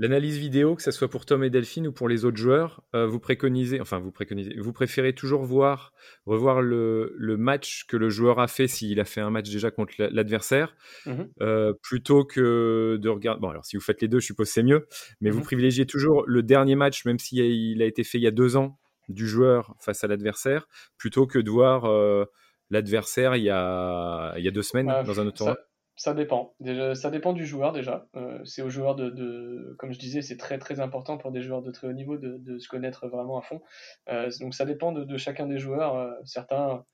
[0.00, 3.06] L'analyse vidéo, que ce soit pour Tom et Delphine ou pour les autres joueurs, euh,
[3.06, 5.92] vous préconisez, enfin vous préconisez, vous préférez toujours voir,
[6.24, 9.72] revoir le, le match que le joueur a fait s'il a fait un match déjà
[9.72, 11.28] contre l'adversaire, mhm.
[11.42, 13.40] euh, plutôt que de regarder.
[13.40, 14.86] Bon, alors si vous faites les deux, je suppose c'est mieux,
[15.20, 15.44] mais vous mhm.
[15.44, 18.56] privilégiez toujours le dernier match, même s'il a, a été fait il y a deux
[18.56, 22.24] ans, du joueur face à l'adversaire, plutôt que de voir euh,
[22.70, 25.58] l'adversaire il, y a, il y a deux semaines dans un autre tournoi
[25.98, 26.54] ça dépend.
[26.94, 28.06] Ça dépend du joueur déjà.
[28.14, 31.42] Euh, c'est aux joueurs de, de, comme je disais, c'est très très important pour des
[31.42, 33.60] joueurs de très haut niveau de, se connaître vraiment à fond.
[34.08, 35.96] Euh, donc ça dépend de, chacun des joueurs.
[35.96, 36.84] Euh, certains,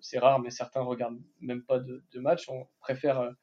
[0.00, 2.48] c'est rare, mais certains regardent même pas de, match.
[2.48, 3.34] On préfère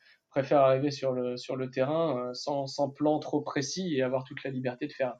[0.51, 4.51] arriver sur le sur le terrain sans, sans plan trop précis et avoir toute la
[4.51, 5.17] liberté de faire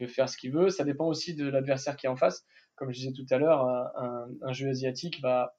[0.00, 0.70] de faire ce qu'il veut.
[0.70, 2.44] Ça dépend aussi de l'adversaire qui est en face.
[2.74, 5.54] Comme je disais tout à l'heure, un, un, jeu asiatique va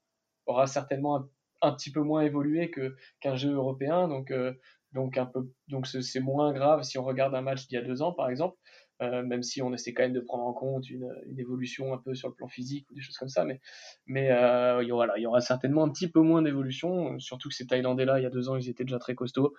[0.45, 1.29] aura certainement un
[1.63, 4.53] un petit peu moins évolué que qu'un jeu européen, donc euh,
[4.91, 7.81] donc un peu donc c'est moins grave si on regarde un match d'il y a
[7.81, 8.57] deux ans par exemple,
[9.01, 11.97] euh, même si on essaie quand même de prendre en compte une, une, évolution un
[11.97, 13.59] peu sur le plan physique ou des choses comme ça, mais
[14.05, 17.65] mais euh, voilà, il y aura certainement un petit peu moins d'évolution, surtout que ces
[17.65, 19.53] Thaïlandais là il y a deux ans ils étaient déjà très costauds,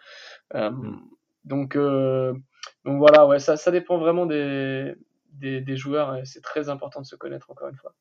[0.55, 0.99] mm.
[1.45, 4.95] donc donc voilà ouais ça ça dépend vraiment des
[5.33, 7.95] des, des joueurs et c'est très important de se connaître encore une fois.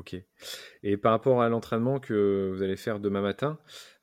[0.00, 0.16] Ok.
[0.82, 3.58] Et par rapport à l'entraînement que vous allez faire demain matin,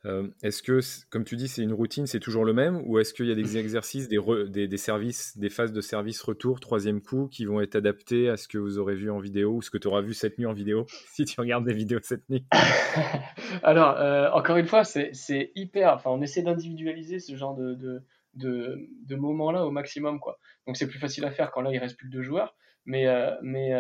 [0.06, 0.80] euh, est-ce que,
[1.10, 3.36] comme tu dis, c'est une routine, c'est toujours le même Ou est-ce qu'il y a
[3.36, 7.76] des exercices, des, des, services, des phases de service retour, troisième coup, qui vont être
[7.76, 10.14] adaptés à ce que vous aurez vu en vidéo ou ce que tu auras vu
[10.14, 12.46] cette nuit en vidéo, si tu regardes des vidéos cette nuit?
[13.64, 15.96] Alors, euh, encore une fois, c'est hyper.
[15.96, 18.04] Enfin, on essaie d'individualiser ce genre de, de,
[18.36, 20.20] de, moments-là au maximum.
[20.20, 20.38] quoi.
[20.68, 22.56] Donc, c'est plus facile à faire quand là, il reste plus que deux joueurs.
[22.86, 23.74] Mais, euh, mais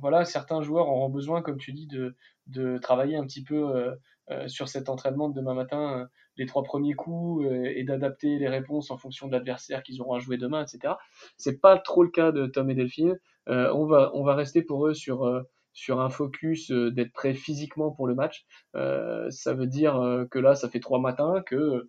[0.00, 2.14] voilà, certains joueurs auront besoin, comme tu dis, de,
[2.46, 3.94] de travailler un petit peu euh,
[4.30, 6.06] euh, sur cet entraînement de demain matin, euh,
[6.36, 10.18] les trois premiers coups, et d'adapter les réponses en fonction de l'adversaire qu'ils auront à
[10.18, 10.94] jouer demain, etc.
[11.38, 13.18] C'est pas trop le cas de Tom et Delphine.
[13.46, 18.06] on, va, on va rester pour eux sur, sur un focus d'être prêt physiquement pour
[18.06, 18.44] le match.
[18.74, 21.88] ça veut dire que là, ça fait trois matins, que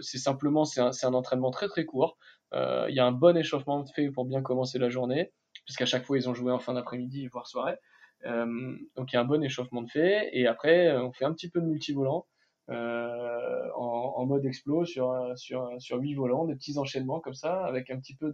[0.00, 2.18] c'est simplement c'est un, un, entraînement très très court.
[2.52, 5.30] Il y a un bon échauffement fait pour bien commencer la journée
[5.66, 7.76] puisqu'à chaque fois ils ont joué en fin d'après-midi, voire soirée.
[8.24, 11.34] Euh, donc il y a un bon échauffement de fait, et après on fait un
[11.34, 12.26] petit peu de multivolant.
[12.68, 17.64] Euh, en, en, mode explo sur, sur, sur 8 volants, des petits enchaînements comme ça,
[17.64, 18.32] avec un petit peu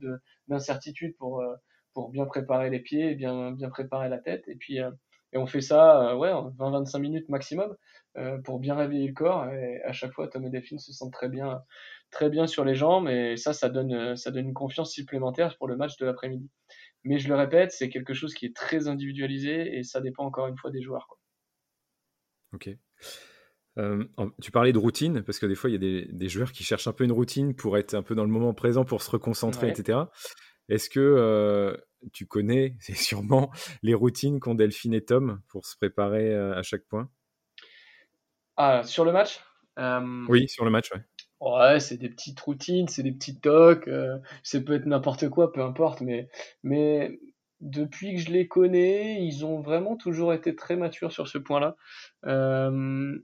[0.48, 1.54] d'incertitude pour, euh,
[1.92, 4.48] pour bien préparer les pieds et bien, bien préparer la tête.
[4.48, 4.90] Et puis, euh,
[5.32, 7.74] et on fait ça ouais, en 20-25 minutes maximum
[8.16, 9.46] euh, pour bien réveiller le corps.
[9.48, 11.62] Et à chaque fois, Tom et Delphine se sentent très bien,
[12.10, 15.68] très bien sur les jambes, et ça, ça donne, ça donne une confiance supplémentaire pour
[15.68, 16.50] le match de l'après-midi.
[17.04, 20.46] Mais je le répète, c'est quelque chose qui est très individualisé et ça dépend encore
[20.46, 21.06] une fois des joueurs.
[21.08, 21.18] Quoi.
[22.54, 22.70] Ok.
[23.78, 24.04] Euh,
[24.40, 26.62] tu parlais de routine, parce que des fois, il y a des, des, joueurs qui
[26.62, 29.10] cherchent un peu une routine pour être un peu dans le moment présent, pour se
[29.10, 30.00] reconcentrer, etc.
[30.68, 31.76] Est-ce que euh,
[32.12, 33.50] tu connais, c'est sûrement,
[33.82, 37.10] les routines qu'ont Delphine et Tom pour se préparer euh, à chaque point?
[38.56, 39.40] Ah, Sur le match?
[40.28, 41.00] Oui, sur le match, ouais.
[41.42, 45.52] Ouais, c'est des petites routines, c'est des petits tocs, euh, ça peut être n'importe quoi,
[45.52, 46.28] peu importe, mais,
[46.62, 47.18] mais
[47.61, 51.74] depuis que je les connais, ils ont vraiment toujours été très matures sur ce point-là.
[52.26, 53.18] Euh,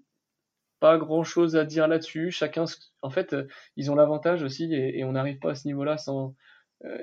[0.81, 2.33] pas grand chose à dire là-dessus.
[2.33, 2.65] Chacun,
[3.03, 3.37] en fait,
[3.77, 6.35] ils ont l'avantage aussi, et, on n'arrive pas à ce niveau-là sans,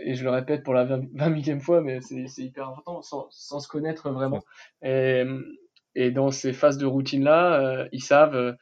[0.04, 3.68] et je le répète pour la 20 millième fois, mais c'est hyper important, sans, se
[3.70, 4.44] connaître vraiment.
[4.82, 8.58] Et dans ces phases de routine-là, ils savent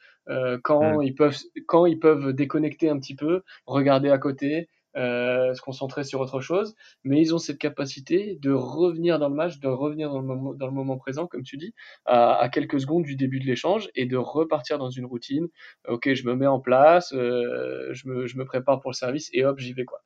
[0.62, 5.60] quand, ils peuvent, quand ils peuvent déconnecter un petit peu, regarder à côté, euh, se
[5.60, 9.66] concentrer sur autre chose, mais ils ont cette capacité de revenir dans le match, de
[9.66, 13.02] revenir dans le moment, dans le moment présent, comme tu dis, à, à quelques secondes
[13.02, 15.48] du début de l'échange et de repartir dans une routine.
[15.88, 19.30] Ok, je me mets en place, euh, je, me, je me prépare pour le service
[19.32, 20.00] et hop, j'y vais quoi.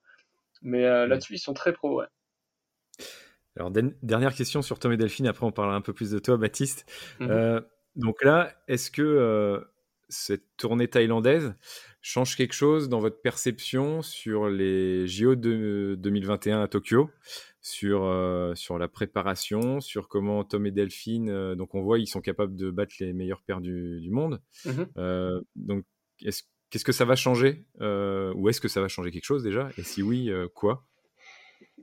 [0.63, 2.07] Mais euh, là-dessus, ils sont très pro, ouais.
[3.57, 6.39] Alors, dernière question sur Tom et Delphine, après on parlera un peu plus de toi,
[6.39, 6.87] Baptiste.
[7.21, 7.61] Euh,
[7.97, 9.61] donc là, est-ce que euh,
[10.09, 11.55] cette tournée thaïlandaise
[12.01, 17.11] change quelque chose dans votre perception sur les JO de 2021 à Tokyo,
[17.61, 22.07] sur, euh, sur la préparation, sur comment Tom et Delphine, euh, donc on voit, ils
[22.07, 24.41] sont capables de battre les meilleurs pairs du, du monde.
[24.65, 25.85] Mmh euh, donc,
[26.19, 29.69] qu'est-ce que ça va changer Ou est-ce que ça va changer quelque chose déjà?
[29.77, 30.85] Et si oui, quoi?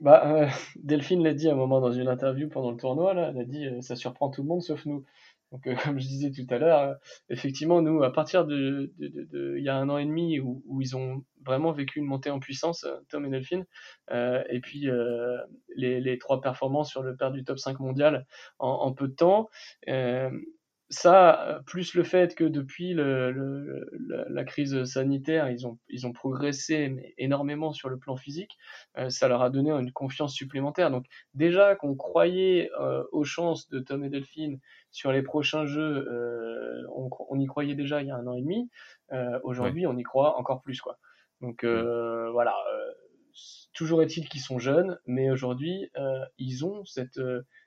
[0.00, 3.40] Bah, Delphine l'a dit à un moment dans une interview pendant le tournoi, là, elle
[3.40, 5.04] a dit ça surprend tout le monde sauf nous.
[5.52, 6.94] Donc, euh, comme je disais tout à l'heure, euh,
[7.28, 10.40] effectivement, nous, à partir de, de, de, de, il y a un an et demi
[10.40, 13.64] où, où, ils ont vraiment vécu une montée en puissance, euh, Tom et Delphine,
[14.10, 15.38] euh, et puis euh,
[15.76, 18.26] les, les, trois performances sur le père du top 5 mondial
[18.58, 19.48] en, en peu de temps,
[20.88, 23.88] ça, plus le fait que depuis le, le,
[24.28, 28.56] la crise sanitaire, ils ont, ils ont progressé énormément sur le plan physique,
[28.96, 30.90] euh, ça leur a donné une confiance supplémentaire.
[30.92, 34.60] Donc déjà qu'on croyait euh, aux chances de Tom et Delphine
[34.92, 38.34] sur les prochains jeux, euh, on, on, y croyait déjà il y a un an
[38.34, 38.70] et demi.
[39.42, 40.98] Aujourd'hui, on y croit encore plus, quoi.
[41.40, 42.54] Donc voilà.
[43.74, 45.90] toujours est-il qu'ils sont jeunes, mais aujourd'hui,
[46.38, 47.20] ils ont cette,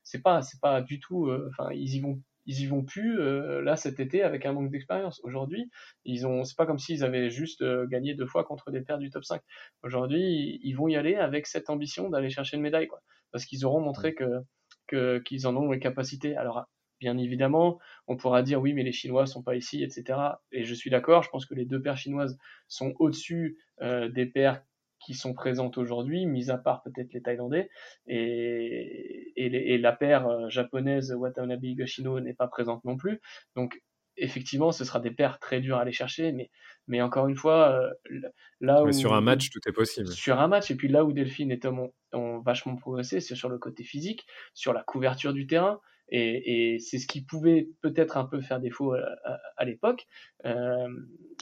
[0.03, 3.61] c'est pas, c'est pas du tout, enfin, ils y vont ils y vont plus euh,
[3.61, 5.21] là cet été avec un manque d'expérience.
[5.23, 5.69] Aujourd'hui,
[6.03, 8.97] ils ont, c'est pas comme s'ils avaient juste euh, gagné deux fois contre des paires
[8.97, 9.39] du top 5.
[9.83, 13.65] Aujourd'hui, ils vont y aller avec cette ambition d'aller chercher une médaille, quoi, parce qu'ils
[13.65, 16.35] auront montré que qu'ils en ont les capacités.
[16.35, 16.65] Alors
[16.99, 20.19] Bien évidemment, on pourra dire oui, mais les Chinois sont pas ici, etc.
[20.51, 21.23] Et je suis d'accord.
[21.23, 24.61] Je pense que les deux paires chinoises sont au-dessus euh, des paires
[24.99, 27.69] qui sont présentes aujourd'hui, mis à part peut-être les Thaïlandais,
[28.07, 33.19] et, et, et la paire euh, japonaise Watanabe Higashino n'est pas présente non plus.
[33.55, 33.81] Donc
[34.19, 36.49] effectivement, ce sera des paires très dures à aller chercher, mais,
[36.87, 38.19] mais encore une fois, euh,
[38.59, 38.91] là où...
[38.91, 40.07] sur un match, tout est possible.
[40.07, 43.35] Sur un match, et puis là où Delphine et Tom ont, ont vachement progressé, c'est
[43.35, 45.79] sur le côté physique, sur la couverture du terrain,
[46.11, 50.07] et, et c'est ce qui pouvait peut-être un peu faire défaut à, à, l'époque.
[50.45, 50.87] Euh,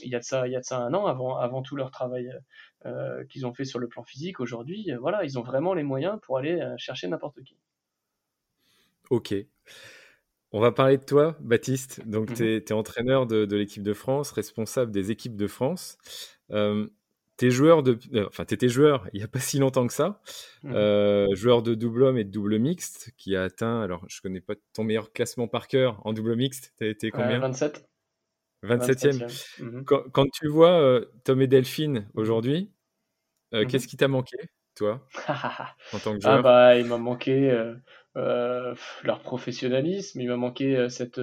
[0.04, 1.76] il y a de ça, il y a de ça un an, avant, avant tout
[1.76, 2.30] leur travail
[2.88, 4.40] euh, qu'ils ont fait sur le plan physique.
[4.40, 7.56] Aujourd'hui, euh, voilà, ils ont vraiment les moyens pour aller euh, chercher n'importe qui.
[9.10, 9.36] Ok.
[10.52, 12.08] On va parler de toi, Baptiste.
[12.08, 12.78] Donc, tu es, mhm.
[12.78, 15.98] entraîneur de, de l'équipe de France, responsable des équipes de France.
[17.38, 20.22] T'es joueur de, enfin t'étais joueur il y a pas si longtemps que ça,
[20.64, 20.74] mmh.
[20.74, 24.42] euh, joueur de double homme et de double mixte qui a atteint, alors je connais
[24.42, 27.38] pas ton meilleur classement par cœur en double mixte, t'as été combien?
[27.38, 27.88] 27.
[28.64, 29.62] 27e.
[29.62, 29.84] Mmh.
[29.84, 32.20] Quand, tu vois euh, Tom et Delphine mmh.
[32.20, 32.72] aujourd'hui,
[33.54, 34.38] euh, qu'est-ce qui t'a manqué,
[34.76, 35.08] toi,
[35.94, 36.40] en tant que ah joueur?
[36.40, 37.52] Ah bah il m'a manqué
[38.16, 41.22] leur professionnalisme, il m'a manqué cette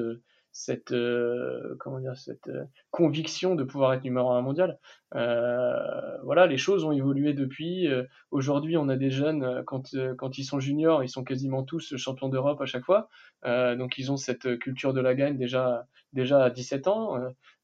[0.54, 4.78] cette euh, comment dire cette euh, conviction de pouvoir être numéro un mondial.
[5.16, 7.88] Euh, voilà, les choses ont évolué depuis.
[7.88, 11.96] Euh, aujourd'hui, on a des jeunes quand quand ils sont juniors, ils sont quasiment tous
[11.96, 13.08] champions d'Europe à chaque fois.
[13.44, 17.18] donc ils ont cette culture de la gagne déjà déjà à 17 ans.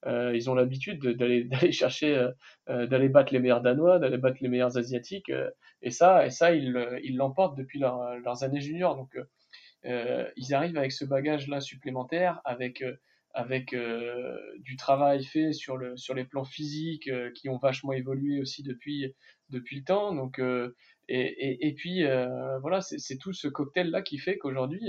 [0.07, 2.29] ils ont l'habitude d'aller d'aller chercher
[2.66, 5.31] d'aller battre les meilleurs danois, d'aller battre les meilleurs asiatiques.
[5.83, 8.96] et ça et ça ils ils l'emportent depuis leur, leurs années juniors.
[8.96, 9.24] Donc euh,
[9.84, 12.96] ils arrivent avec ce bagage-là supplémentaire, avec euh,
[13.32, 18.40] avec euh, du travail fait sur le sur les plans physiques qui ont vachement évolué
[18.40, 19.14] aussi depuis
[19.50, 20.14] depuis le temps.
[20.14, 20.74] Donc et,
[21.08, 22.02] et, et, puis
[22.60, 24.82] voilà, c'est tout ce cocktail là qui fait qu'aujourd'hui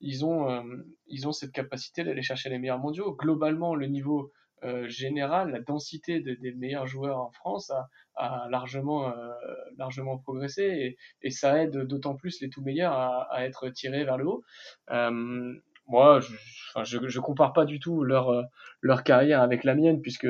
[0.00, 0.64] ils ont
[1.06, 3.12] ils ont cette capacité d'aller chercher les meilleurs mondiaux.
[3.12, 4.32] Globalement, le niveau
[4.64, 9.32] euh, général, la densité des meilleurs joueurs en France a, a largement, euh,
[9.76, 14.04] largement progressé et, et, ça aide d'autant plus les tout meilleurs à, à, être tirés
[14.04, 14.44] vers le haut.
[14.90, 15.54] Euh,
[15.88, 16.34] moi, je,
[16.74, 18.44] enfin, je, je, compare pas du tout leur,
[18.80, 20.28] leur carrière avec la mienne puisque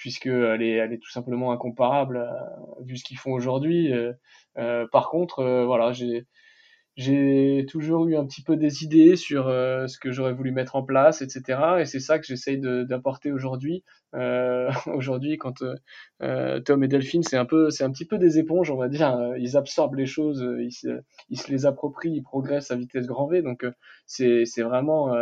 [0.00, 3.92] puisque elle est, elle est tout simplement incomparable euh, vu ce qu'ils font aujourd'hui.
[3.92, 6.26] Euh, par contre, voilà, j'ai
[7.00, 10.76] j'ai toujours eu un petit peu des idées sur euh, ce que j'aurais voulu mettre
[10.76, 11.58] en place, etc.
[11.80, 13.84] Et c'est ça que j'essaye d'apporter aujourd'hui.
[14.14, 15.76] Euh, aujourd'hui, quand euh,
[16.22, 18.88] euh, Tom et Delphine, c'est un peu, c'est un petit peu des éponges, on va
[18.88, 19.34] dire.
[19.38, 23.26] Ils absorbent les choses, ils se, ils se les approprient, ils progressent à vitesse grand
[23.28, 23.40] V.
[23.40, 23.64] Donc
[24.06, 25.14] c'est, c'est vraiment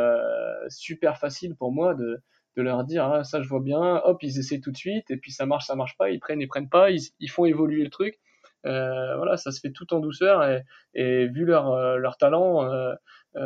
[0.68, 2.20] super facile pour moi de,
[2.56, 5.16] de leur dire ah, ça je vois bien, hop ils essaient tout de suite et
[5.16, 7.84] puis ça marche, ça marche pas, ils prennent, ils prennent pas, ils, ils font évoluer
[7.84, 8.18] le truc
[8.64, 10.62] voilà, ça se fait tout en douceur et,
[10.94, 12.68] et vu leur, leur talent,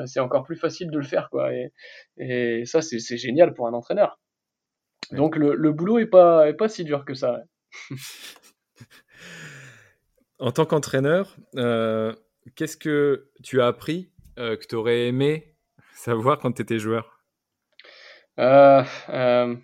[0.06, 1.52] c'est encore plus facile de le faire, quoi.
[1.52, 1.72] Et,
[2.16, 4.18] et ça, c'est génial pour un entraîneur.
[5.10, 7.40] Donc le, le, boulot est pas, est pas si dur que ça.
[10.38, 11.36] en tant qu'entraîneur,
[12.56, 15.52] qu'est-ce que tu as appris que tu aurais aimé
[15.94, 17.22] savoir quand tu étais joueur?
[18.38, 19.54] Euh, euh,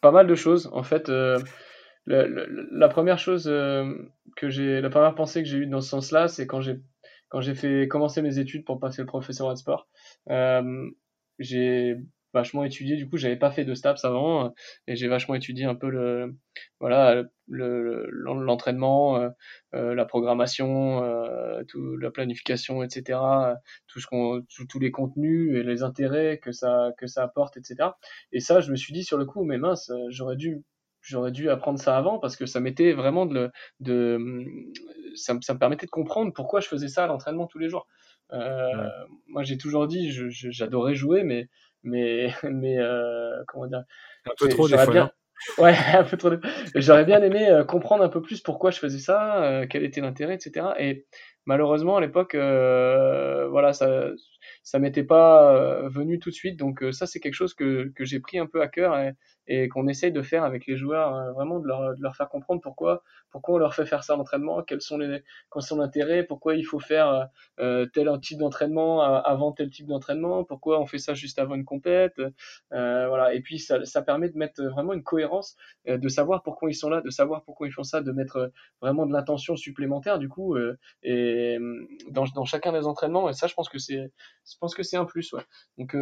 [0.00, 0.70] Pas mal de choses.
[0.72, 1.38] En fait, euh,
[2.06, 3.50] la première chose
[4.36, 6.80] que j'ai, la première pensée que j'ai eue dans ce sens-là, c'est quand j'ai
[7.28, 9.88] quand j'ai fait commencer mes études pour passer le professeur de sport.
[11.38, 11.96] j'ai
[12.36, 12.96] vachement étudié.
[12.96, 14.54] Du coup, j'avais pas fait de STAPS avant
[14.86, 16.36] et j'ai vachement étudié un peu le,
[16.80, 19.28] voilà, l'entraînement, euh,
[19.74, 23.18] euh, la programmation, euh, tout, la planification, etc.
[23.88, 27.90] Tous les contenus et les intérêts que ça, que ça apporte, etc.
[28.32, 30.62] Et ça, je me suis dit sur le coup, mais mince, j'aurais dû
[31.06, 34.18] j'aurais dû apprendre ça avant parce que ça m'était vraiment de, de
[35.14, 37.86] ça, ça, me permettait de comprendre pourquoi je faisais ça à l'entraînement tous les jours.
[38.32, 38.88] Euh,
[39.28, 41.48] Moi, j'ai toujours dit, j'adorais jouer, mais
[41.86, 43.84] mais, mais euh, comment dire
[44.26, 44.92] Un peu trop des fois.
[44.92, 45.10] Bien...
[45.58, 46.30] Ouais, un peu trop.
[46.74, 50.00] J'aurais bien aimé euh, comprendre un peu plus pourquoi je faisais ça, euh, quel était
[50.00, 50.68] l'intérêt, etc.
[50.78, 51.06] Et
[51.46, 54.10] malheureusement à l'époque, voilà, ça,
[54.62, 56.58] ça m'était pas venu tout de suite.
[56.58, 59.14] Donc ça, c'est quelque chose que, que j'ai pris un peu à cœur et,
[59.48, 62.28] et qu'on essaye de faire avec les joueurs, euh, vraiment de leur, de leur, faire
[62.28, 66.24] comprendre pourquoi, pourquoi on leur fait faire ça l'entraînement, quels sont les quels sont l'intérêt,
[66.24, 67.24] pourquoi il faut faire euh,
[67.60, 71.64] euh tel type d'entraînement avant tel type d'entraînement, pourquoi on fait ça juste avant une
[71.64, 72.20] compète,
[72.72, 73.34] euh, voilà.
[73.34, 75.56] Et puis ça, ça permet de mettre vraiment une cohérence,
[75.88, 78.52] euh, de savoir pourquoi ils sont là, de savoir pourquoi ils font ça, de mettre
[78.80, 80.56] vraiment de l'intention supplémentaire du coup
[81.02, 81.35] et
[82.10, 83.28] dans, dans chacun des entraînements.
[83.28, 84.10] Et ça, je pense que c'est,
[84.50, 85.32] je pense que c'est un plus.
[85.32, 85.42] Ouais.
[85.78, 85.94] Donc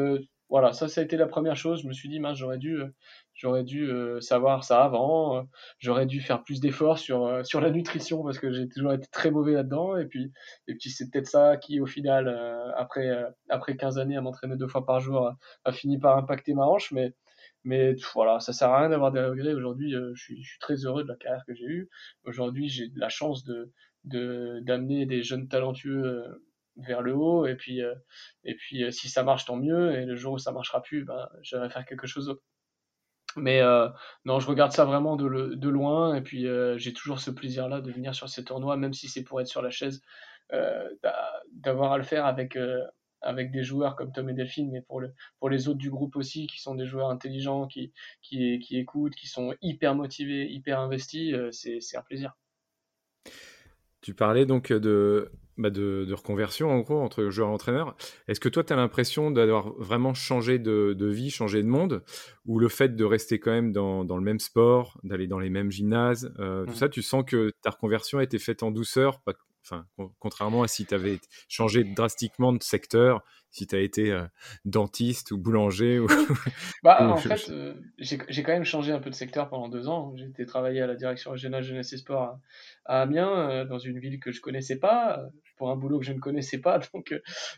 [0.51, 1.83] voilà, ça, ça a été la première chose.
[1.83, 2.88] Je me suis dit, mince, j'aurais dû, euh,
[3.35, 5.38] j'aurais dû euh, savoir ça avant.
[5.38, 5.42] Euh,
[5.79, 9.31] j'aurais dû faire plus d'efforts sur sur la nutrition parce que j'ai toujours été très
[9.31, 9.97] mauvais là-dedans.
[9.97, 10.33] Et puis,
[10.68, 12.29] et puis c'est peut-être ça qui, au final,
[12.77, 13.11] après
[13.49, 15.33] après 15 années à m'entraîner deux fois par jour,
[15.64, 16.92] a, fini par impacter ma hanche.
[16.92, 17.14] Mais
[17.64, 19.55] mais voilà, ça sert à rien d'avoir des regrets.
[19.55, 21.88] Aujourd'hui, je suis, je, suis, très heureux de la carrière que j'ai eue.
[22.25, 23.73] Aujourd'hui, j'ai la chance de
[24.05, 26.40] d'amener des jeunes talentueux
[26.77, 27.47] vers le haut.
[27.47, 27.95] Et puis euh,
[28.45, 29.95] et puis euh, si ça marche tant mieux.
[29.97, 32.43] Et le jour où ça marchera plus ben j'irai faire quelque chose d'autre.
[33.37, 33.88] Mais euh,
[34.25, 36.14] non je regarde ça vraiment de, de loin.
[36.14, 39.25] Et puis j'ai toujours ce plaisir là de venir sur ces tournois même si c'est
[39.25, 40.03] pour être sur la chaise
[41.62, 42.59] d'avoir à le faire avec
[43.23, 46.14] avec des joueurs comme Tom et Delphine, mais pour, le, pour les autres du groupe
[46.14, 47.90] aussi, qui sont des joueurs intelligents, qui,
[48.21, 52.35] qui, qui écoutent, qui sont hyper motivés, hyper investis, c'est un plaisir.
[54.05, 57.97] Tu parlais donc de, bah, de, reconversion en gros entre joueur et entraîneur.
[58.29, 62.05] Est-ce que toi tu as l'impression d'avoir vraiment changé de, vie, changé de monde?
[62.45, 65.71] Ou le fait de rester quand même dans, le même sport, d'aller dans les mêmes
[65.71, 66.75] gymnases, euh, tout mmh.
[66.75, 69.23] ça, tu sens que ta reconversion a été faite en douceur,
[69.62, 69.87] enfin,
[70.19, 73.23] contrairement à si tu avais changé drastiquement de secteur,
[73.55, 74.25] si tu as été euh,
[74.64, 76.07] dentiste ou boulanger ou...
[76.83, 80.12] bah, en fait, euh, j'ai quand même changé un peu de secteur pendant deux ans.
[80.17, 82.40] J'ai été travailler à la direction régionale jeunesse et sport
[82.85, 86.19] à, Amiens, dans une ville que je connaissais pas pour un boulot que je ne
[86.19, 86.79] connaissais pas.
[86.95, 87.14] Donc,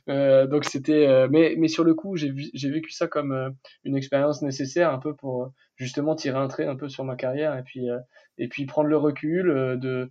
[0.08, 1.06] euh, donc c'était.
[1.06, 2.30] Euh, mais, mais sur le coup, j'ai
[2.70, 3.50] vécu ça comme euh,
[3.84, 7.56] une expérience nécessaire, un peu pour justement tirer un trait un peu sur ma carrière
[7.56, 7.88] et puis
[8.38, 10.10] et puis prendre le recul de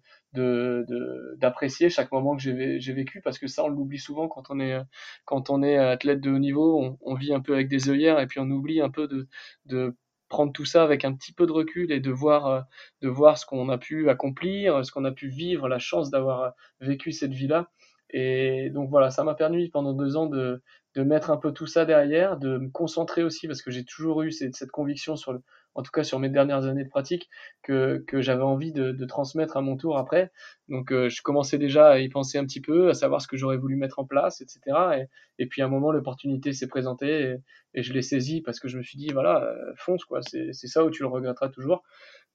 [1.37, 4.77] d'apprécier chaque moment que j'ai vécu parce que ça on l'oublie souvent quand on est
[5.23, 8.19] quand on est athlète de haut niveau on, on, vit un peu avec des œillères
[8.19, 9.29] et puis on oublie un peu de,
[9.65, 9.95] de
[10.29, 12.61] prendre tout ça avec un petit peu de recul et de voir, euh,
[13.01, 16.41] de voir ce qu'on a pu accomplir, ce qu'on a pu vivre, la chance d'avoir
[16.41, 16.49] euh,
[16.81, 17.69] vécu cette vie-là.
[18.09, 20.61] Et donc voilà, ça m'a permis pendant deux ans de,
[20.95, 24.21] de mettre un peu tout ça derrière, de me concentrer aussi parce que j'ai toujours
[24.23, 25.41] eu cette, cette conviction sur le,
[25.75, 27.29] en tout cas sur mes dernières années de pratique,
[27.61, 30.31] que, que j'avais envie de, de, transmettre à mon tour après.
[30.69, 33.37] Donc euh, je commençais déjà à y penser un petit peu, à savoir ce que
[33.37, 35.07] j'aurais voulu mettre en place, etc.
[35.37, 37.35] Et, puis à un moment, l'opportunité s'est présentée
[37.73, 40.53] et, je l'ai saisie parce que je me suis dit, voilà, euh, fonce, quoi, c'est
[40.53, 41.83] ça où tu le regretteras toujours.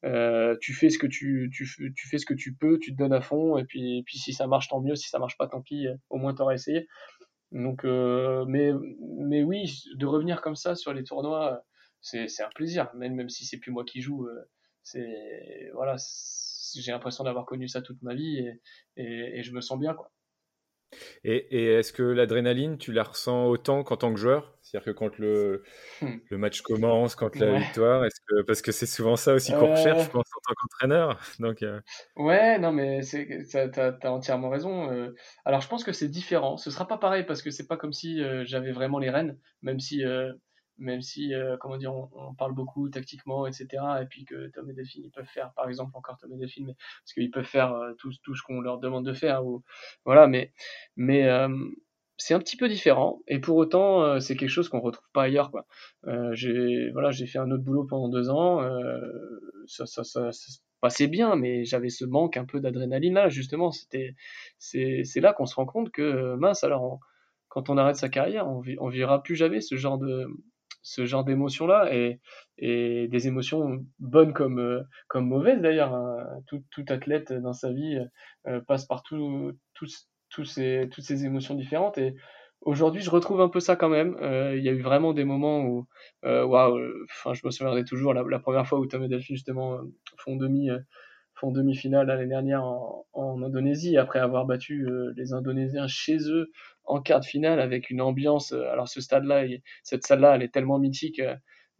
[0.04, 2.96] Euh, tu fais ce que tu, tu, tu, fais ce que tu peux, tu te
[2.96, 5.36] donnes à fond, et puis, et puis si ça marche, tant mieux, si ça marche
[5.38, 6.86] pas, tant pis, au moins t'auras essayé.
[7.52, 8.72] Donc, euh, mais,
[9.18, 11.62] mais oui, de revenir comme ça sur les tournois,
[12.00, 14.26] c'est un plaisir, même, même si c'est plus moi qui joue.
[14.26, 14.48] Euh,
[14.82, 15.96] c'est voilà,
[16.74, 18.60] j'ai l'impression d'avoir connu ça toute ma vie et,
[18.96, 20.10] et, et, je me sens bien quoi.
[21.22, 24.58] Et, est-ce que l'adrénaline, tu la ressens autant qu'en tant que joueur?
[24.62, 25.62] C'est-à-dire que quand le,
[26.00, 26.16] hmm.
[26.28, 29.70] le, match commence, quand la victoire, est-ce que parce que c'est souvent ça aussi qu'on
[29.70, 31.20] recherche, je pense, en tant qu'entraîneur.
[31.38, 31.80] Donc euh.
[32.16, 34.90] ouais, non, mais tu as, entièrement raison.
[34.90, 35.14] Euh.
[35.44, 36.56] Alors je pense que c'est différent.
[36.56, 39.78] Ce sera pas pareil parce que c'est pas comme si j'avais vraiment les rênes, même
[39.78, 40.02] si
[40.80, 43.66] même si, comment dire, on, parle beaucoup tactiquement, etc.
[44.02, 46.74] Et puis que Tom et Delphine, ils peuvent faire, par exemple, encore Tom et Delphine,
[46.74, 49.46] parce qu'ils peuvent faire tout, tout ce qu'on leur demande de faire.
[49.46, 49.62] Ou,
[50.04, 50.52] voilà, mais,
[50.96, 51.28] mais
[52.20, 55.22] c'est un petit peu différent et pour autant euh, c'est quelque chose qu'on retrouve pas
[55.22, 55.66] ailleurs quoi.
[56.06, 59.00] Euh, j'ai voilà j'ai fait un autre boulot pendant deux ans, euh,
[59.66, 60.52] ça, ça, ça, ça,
[60.82, 64.14] passait bien mais j'avais ce manque un peu d'adrénaline là justement c'était
[64.58, 67.00] c'est c'est là qu'on se rend compte que mince alors
[67.48, 70.26] quand on arrête sa carrière on, on vivra plus jamais ce genre de
[70.82, 72.20] ce genre d'émotions là et,
[72.58, 76.26] et des émotions bonnes comme comme mauvaises d'ailleurs hein.
[76.46, 77.98] tout, tout athlète dans sa vie
[78.66, 79.86] passe par tout, tout
[80.30, 81.98] tous ces, toutes ces émotions différentes.
[81.98, 82.14] Et
[82.62, 84.16] aujourd'hui, je retrouve un peu ça quand même.
[84.22, 85.86] Euh, il y a eu vraiment des moments où,
[86.24, 89.74] euh, waouh, enfin, je me souviendrai toujours la, première fois où Tom et Delphine justement
[89.74, 89.82] euh,
[90.16, 90.70] font demi,
[91.40, 96.50] font demi-finale l'année dernière en, en, Indonésie après avoir battu les Indonésiens chez eux
[96.84, 98.52] en quart de finale avec une ambiance.
[98.52, 99.44] alors ce stade-là,
[99.82, 101.20] cette salle-là, elle est tellement mythique.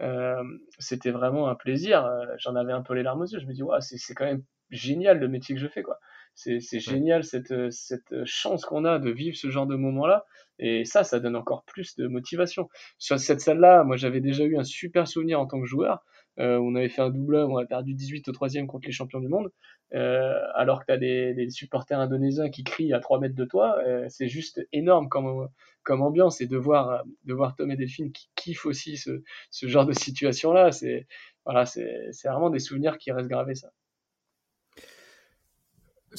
[0.00, 0.42] Euh,
[0.78, 2.08] c'était vraiment un plaisir.
[2.38, 3.38] J'en avais un peu les larmes aux yeux.
[3.38, 5.98] Je me dis, waouh, c'est quand même génial le métier que je fais, quoi
[6.34, 10.24] c'est génial cette, euh, cette chance qu'on a de vivre ce genre de moment-là.
[10.58, 12.68] Et ça, ça donne encore plus de motivation.
[12.98, 16.04] Sur cette salle-là, moi j'avais déjà eu un super souvenir en tant que joueur.
[16.38, 19.20] Euh, on avait fait un double, on a perdu 18 au troisième contre les champions
[19.20, 19.50] du monde.
[19.94, 23.76] Euh, alors que tu as des, supporters indonésiens qui crient à 3 mètres de toi,
[23.84, 25.48] euh, c'est juste énorme comme,
[25.88, 26.40] ambiance.
[26.40, 29.20] Et de voir, de voir Tom et Delphine qui kiffent aussi ce,
[29.66, 31.06] genre de situation-là, c'est
[31.44, 33.72] voilà, c'est vraiment des souvenirs qui restent gravés, ça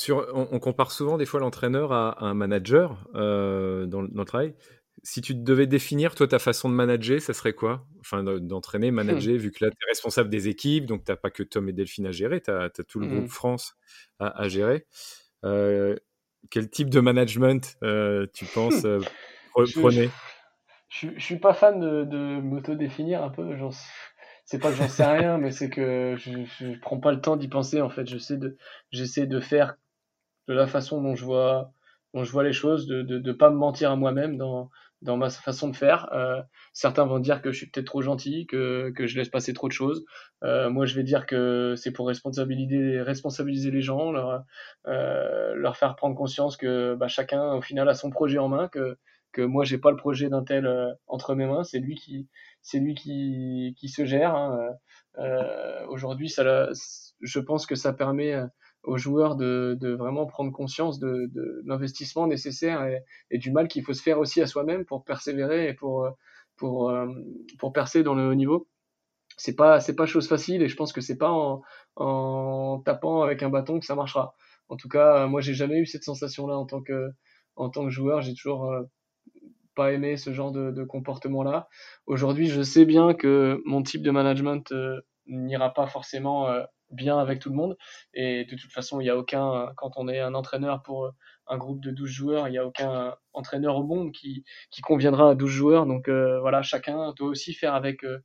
[0.10, 4.56] on, compare souvent des fois l'entraîneur à, un manager euh, dans, le travail.
[5.04, 7.88] Si tu devais définir, toi, ta façon de manager, ça serait quoi?
[8.02, 11.32] Enfin, d'entraîner, manager, vu que là, tu es responsable des équipes, donc tu n'as pas
[11.32, 13.30] que Tom et Delphine à gérer, tu as, tout le groupe mmh.
[13.30, 13.76] France
[14.20, 14.86] à, gérer.
[15.44, 15.96] Euh,
[16.52, 18.86] quel type de management euh, tu penses
[19.54, 20.10] prenez?
[20.92, 23.58] je, ne suis pas fan de, de m'auto-définir un peu.
[24.46, 27.38] c'est pas que j'en sais rien, mais c'est que je, je, prends pas le temps
[27.38, 28.06] d'y penser en fait.
[28.06, 28.58] J'essaie de,
[28.92, 29.78] j'essaie de faire
[30.48, 31.72] de la façon dont je vois,
[32.14, 34.70] dont je vois les choses, de ne de, pas me mentir à moi-même dans,
[35.02, 36.10] dans ma façon de faire.
[36.14, 36.42] Euh,
[36.74, 39.68] certains vont dire que je suis peut-être trop gentil, que, que je laisse passer trop
[39.68, 40.04] de choses.
[40.44, 44.44] Euh, moi, je vais dire que c'est pour responsabiliser, responsabiliser les gens, leur,
[44.88, 48.68] euh, leur faire prendre conscience que bah, chacun, au final, a son projet en main,
[48.68, 48.98] que,
[49.32, 51.64] que moi, j'ai pas le projet d'un tel euh, entre mes mains.
[51.64, 52.28] C'est lui qui,
[52.62, 54.36] c'est lui qui, qui se gère.
[54.36, 54.70] Hein.
[55.18, 56.70] Euh, Aujourd'hui, ça,
[57.22, 58.36] je pense que ça permet
[58.84, 62.86] aux joueurs de, de vraiment prendre conscience de, de l'investissement nécessaire
[63.30, 66.10] et, du mal qu'il faut se faire aussi à soi-même pour persévérer et pour,
[66.58, 67.08] pour, euh,
[67.60, 68.68] pour percer dans le haut niveau.
[69.38, 71.62] C'est pas, c'est pas chose facile et je pense que c'est pas en,
[71.96, 74.36] en tapant avec un bâton que ça marchera.
[74.70, 77.12] En tout cas, moi, j'ai jamais eu cette sensation-là en tant que,
[77.56, 78.22] en tant que joueur.
[78.22, 78.84] J'ai toujours euh,
[79.76, 81.68] pas aimé ce genre de, de comportement-là.
[82.08, 86.48] Aujourd'hui, je sais bien que mon type de management euh, n'ira pas forcément
[86.92, 87.78] bien avec tout le monde.
[88.14, 91.12] Et de toute façon, il n'y a aucun, quand on est un entraîneur pour
[91.48, 95.32] un groupe de 12 joueurs, il n'y a aucun entraîneur au monde qui, qui conviendra
[95.32, 95.86] à 12 joueurs.
[95.86, 98.20] Donc euh, voilà, chacun doit aussi faire avec, euh,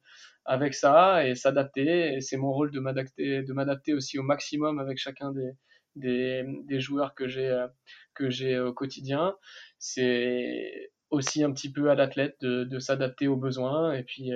[0.44, 2.14] avec ça et s'adapter.
[2.14, 5.50] Et c'est mon rôle de m'adapter, de m'adapter aussi au maximum avec chacun des,
[5.96, 7.66] des, des joueurs que j'ai, euh,
[8.14, 9.34] que j'ai au quotidien.
[9.78, 14.32] C'est aussi un petit peu à l'athlète de, de s'adapter aux besoins et puis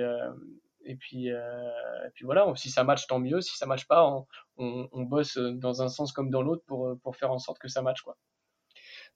[0.85, 1.69] et puis, euh,
[2.07, 3.41] et puis voilà, si ça match, tant mieux.
[3.41, 4.25] Si ça match pas, on,
[4.57, 7.67] on, on, bosse dans un sens comme dans l'autre pour, pour faire en sorte que
[7.67, 8.01] ça match.
[8.01, 8.17] Quoi.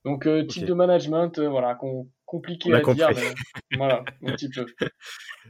[0.05, 1.75] Donc, euh, type de management, euh, voilà,
[2.25, 4.65] compliqué à dire, mais voilà, un petit peu.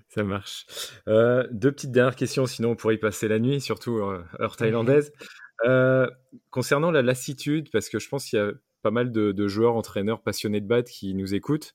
[0.07, 0.65] Ça marche.
[1.09, 5.11] Euh, deux petites dernières questions, sinon on pourrait y passer la nuit, surtout heure thaïlandaise.
[6.51, 8.51] concernant la lassitude, parce que je pense qu'il y a
[8.81, 11.73] pas mal de, de, joueurs, entraîneurs passionnés de bat qui nous écoutent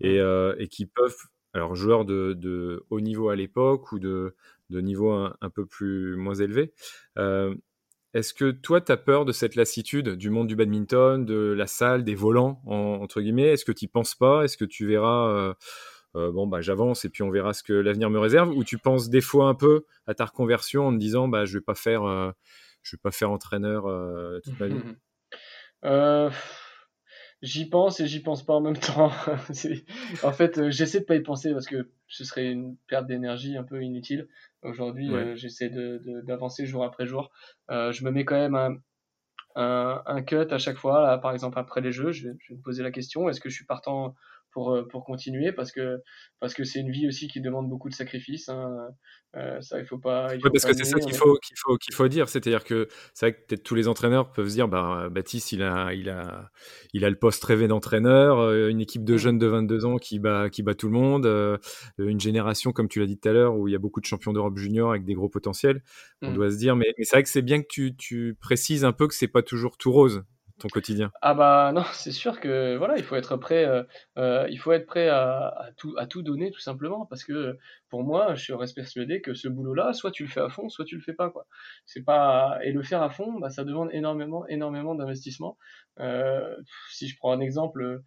[0.00, 1.16] et, et qui peuvent
[1.54, 4.34] alors joueurs de, haut niveau à l'époque ou de,
[4.70, 6.72] niveau un, peu plus moins élevé.
[7.18, 7.54] Euh,
[8.14, 11.66] est-ce que toi, tu as peur de cette lassitude du monde du badminton, de la
[11.66, 13.48] salle, des volants, entre guillemets?
[13.48, 14.44] Est-ce que tu penses pas?
[14.44, 15.54] Est-ce que tu verras, euh,
[16.16, 18.50] euh, bon, bah, j'avance et puis on verra ce que l'avenir me réserve?
[18.50, 21.54] Ou tu penses des fois un peu à ta reconversion en te disant, bah, je
[21.54, 22.02] ne vais, pas faire,
[22.82, 23.84] je vais pas faire entraîneur
[24.42, 24.80] toute ma vie?
[27.40, 29.12] J'y pense et j'y pense pas en même temps.
[30.22, 33.56] en fait, euh, j'essaie de pas y penser parce que ce serait une perte d'énergie
[33.56, 34.28] un peu inutile.
[34.62, 37.30] Aujourd'hui, euh, j'essaie d'avancer de, jour après jour.
[37.70, 38.76] Euh, je me mets quand même un,
[39.54, 41.02] un, un, cut à chaque fois.
[41.02, 43.48] Là, par exemple, après les jeux, je je vais me poser la question est-ce que
[43.48, 44.16] je suis partant
[44.58, 45.98] pour, euh, pour continuer parce que
[46.40, 48.48] parce que c'est une vie aussi qui demande beaucoup de sacrifices.
[48.48, 48.88] Hein.
[49.36, 50.34] Euh, ça, il faut pas.
[50.34, 52.88] Il faut parce que c'est ça qu'il faut qu'il faut qu'il faut dire, c'est-à-dire que
[53.14, 56.10] c'est vrai que peut-être tous les entraîneurs peuvent se dire, bah Baptiste, il a il
[56.10, 56.50] a
[56.92, 60.18] il a le poste rêvé d'entraîneur, euh, une équipe de jeunes de 22 ans qui
[60.18, 61.26] bat qui bat tout le monde,
[61.98, 64.06] une génération comme tu l'as dit tout à l'heure où il y a beaucoup de
[64.06, 65.84] champions d'Europe junior avec des gros potentiels.
[66.22, 66.34] On mm.
[66.34, 68.92] doit se dire, mais, mais c'est vrai que c'est bien que tu tu précises un
[68.92, 70.24] peu que c'est pas toujours tout rose
[70.58, 71.12] ton quotidien?
[71.20, 73.82] Ah bah non, c'est sûr que voilà, il faut être prêt, euh,
[74.18, 78.04] euh, il faut être prêt à, tout, à tout donner tout simplement parce que pour
[78.04, 80.96] moi, je reste persuadé que ce boulot-là, soit tu le fais à fond, soit tu
[80.96, 81.46] le fais pas quoi.
[81.86, 85.58] C'est pas et le faire à fond, bah, ça demande énormément, énormément d'investissement.
[86.00, 86.56] Euh,
[86.90, 88.02] si je prends un exemple,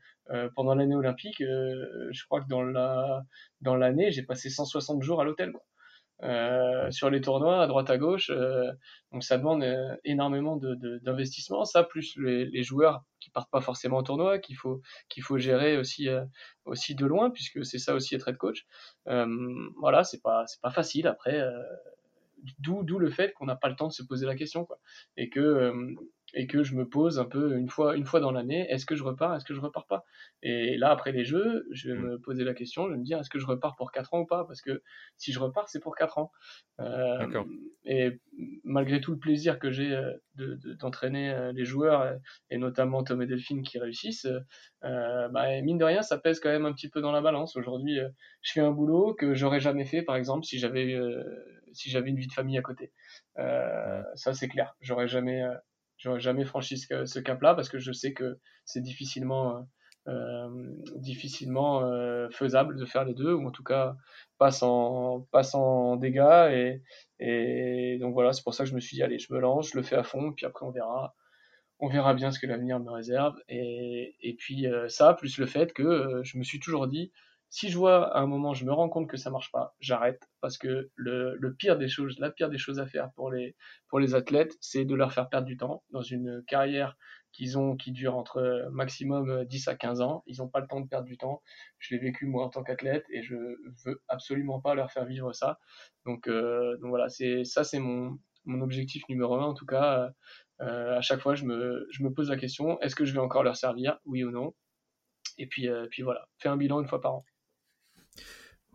[0.55, 3.21] pendant l'année olympique, je crois que dans la
[3.59, 5.51] dans l'année, j'ai passé 160 jours à l'hôtel.
[6.23, 8.29] Euh, sur les tournois à droite à gauche.
[8.29, 8.71] Euh,
[9.11, 11.61] donc ça demande euh, énormément d'investissement.
[11.61, 15.23] De, ça plus les, les, joueurs qui partent pas forcément au tournoi, qu'il faut qu'il
[15.23, 16.07] faut gérer aussi
[16.65, 18.67] aussi de loin puisque c'est ça aussi être head coach.
[19.05, 21.41] voilà, c'est pas c'est pas facile après.
[22.59, 24.79] D'où d'où le fait qu'on n'a pas le temps de se poser la question quoi.
[25.17, 25.73] Et que
[26.33, 28.95] et que je me pose un peu une fois, une fois dans l'année, est-ce que
[28.95, 30.05] je repars, est-ce que je repars pas?
[30.43, 32.03] Et là, après les jeux, je vais mm.
[32.03, 34.19] me poser la question, je vais me dire, est-ce que je repars pour 4 ans
[34.21, 34.45] ou pas?
[34.45, 34.81] Parce que
[35.17, 36.31] si je repars, c'est pour 4 ans.
[36.79, 37.43] Euh,
[37.85, 38.19] et
[38.63, 42.17] malgré tout le plaisir que j'ai euh, d'entraîner euh, les joueurs,
[42.49, 44.27] et notamment Tom et Delphine qui réussissent,
[44.83, 47.55] euh, bah, mine de rien, ça pèse quand même un petit peu dans la balance.
[47.55, 47.99] Aujourd'hui,
[48.41, 50.97] je fais un boulot que j'aurais jamais fait, par exemple, si j'avais
[51.73, 52.91] si j'avais une vie de famille à côté.
[53.35, 54.75] Ça, c'est clair.
[54.81, 55.43] J'aurais jamais
[56.01, 61.83] j'aurais jamais franchi ce, cap-là parce que je sais que c'est difficilement, euh, euh, difficilement
[61.83, 63.95] euh, faisable de faire les deux, ou en tout cas
[64.37, 66.49] pas sans, pas sans dégâts.
[66.51, 66.81] Et,
[67.19, 69.69] et donc voilà, c'est pour ça que je me suis dit, allez, je me lance,
[69.71, 71.15] je le fais à fond, puis après on verra.
[71.83, 73.35] On verra bien ce que l'avenir me réserve.
[73.49, 77.11] Et, et puis ça, plus le fait que je me suis toujours dit,
[77.51, 80.29] si je vois à un moment, je me rends compte que ça marche pas, j'arrête
[80.39, 83.55] parce que le, le, pire des choses, la pire des choses à faire pour les
[83.89, 86.95] pour les athlètes, c'est de leur faire perdre du temps dans une carrière
[87.33, 90.23] qu'ils ont qui dure entre maximum 10 à 15 ans.
[90.27, 91.41] Ils n'ont pas le temps de perdre du temps.
[91.79, 93.35] Je l'ai vécu moi en tant qu'athlète et je
[93.85, 95.59] veux absolument pas leur faire vivre ça.
[96.05, 100.09] Donc, euh, donc voilà, c'est ça c'est mon mon objectif numéro un en tout cas.
[100.61, 103.19] Euh, à chaque fois, je me je me pose la question est-ce que je vais
[103.19, 104.53] encore leur servir, oui ou non?
[105.37, 107.25] Et puis euh, puis voilà, fais un bilan une fois par an.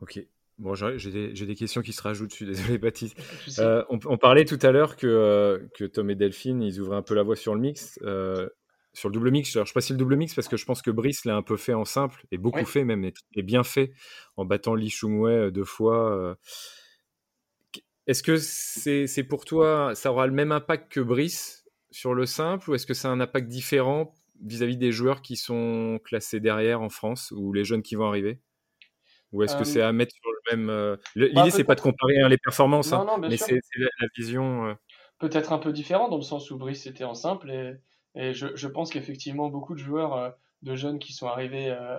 [0.01, 0.21] Ok.
[0.59, 3.21] Bon, j'ai des, des, questions qui se rajoutent, je suis désolé Baptiste.
[3.59, 7.03] Euh, on, parlait tout à l'heure que, euh, que, Tom et Delphine, ils ouvraient un
[7.03, 8.49] peu la voie sur le mix, euh,
[8.95, 9.55] sur le double mix.
[9.55, 11.37] Alors, je sais pas si le double mix, parce que je pense que Brice l'a
[11.37, 13.93] un peu fait en simple, et beaucoup fait même, et, bien fait,
[14.39, 16.39] en battant Li Shumway deux fois.
[18.07, 22.71] Est-ce que c'est pour toi, ça aura le même impact que Brice sur le simple,
[22.71, 26.81] ou est-ce que c'est un impact différent vis-à-vis -vis des joueurs qui sont classés derrière
[26.81, 28.41] en France, ou les jeunes qui vont arriver?
[29.37, 30.67] Ou est-ce que c'est à mettre sur le même.
[30.67, 34.77] Bah, l'idée, c'est pas de comparer hein, les performances, hein, mais c'est la, vision.
[35.19, 37.75] Peut-être un peu différent dans le sens où Brice était en simple et,
[38.15, 41.99] et je, je pense qu'effectivement, beaucoup de joueurs de jeunes qui sont arrivés euh,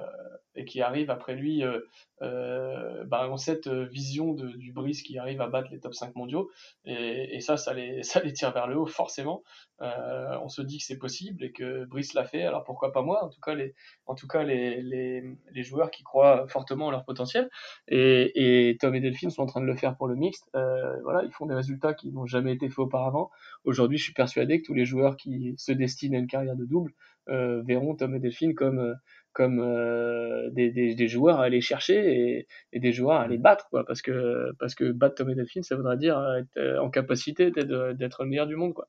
[0.55, 1.80] et qui arrivent après lui euh,
[2.24, 6.16] euh, bah, ont cette vision de, du Brice qui arrive à battre les top 5
[6.16, 6.49] mondiaux.
[6.86, 9.43] Et, et ça ça les, ça les tire vers le haut forcément.
[9.80, 13.24] On se dit que c'est possible et que Brice l'a fait alors pourquoi pas moi?
[13.24, 13.76] En tout cas les
[14.08, 17.49] en tout cas les, les, les joueurs qui croient fortement en leur potentiel.
[17.88, 20.49] Et, et Tom et Delphine sont en train de le faire pour le mixte.
[20.53, 23.30] Voilà ils font des résultats qui n'ont jamais été faits auparavant.
[23.66, 26.66] Aujourd'hui je suis persuadé que tous les joueurs qui se destinent à une carrière de
[26.66, 28.93] double euh, verront Tom et Delphine comme euh,
[29.34, 33.38] comme euh, des, des, des, joueurs à aller chercher et, et, des joueurs à aller
[33.38, 36.89] battre quoi parce que parce que battre Tom et Delphine ça voudra dire être en
[36.89, 38.88] capacité d'être le meilleur du monde quoi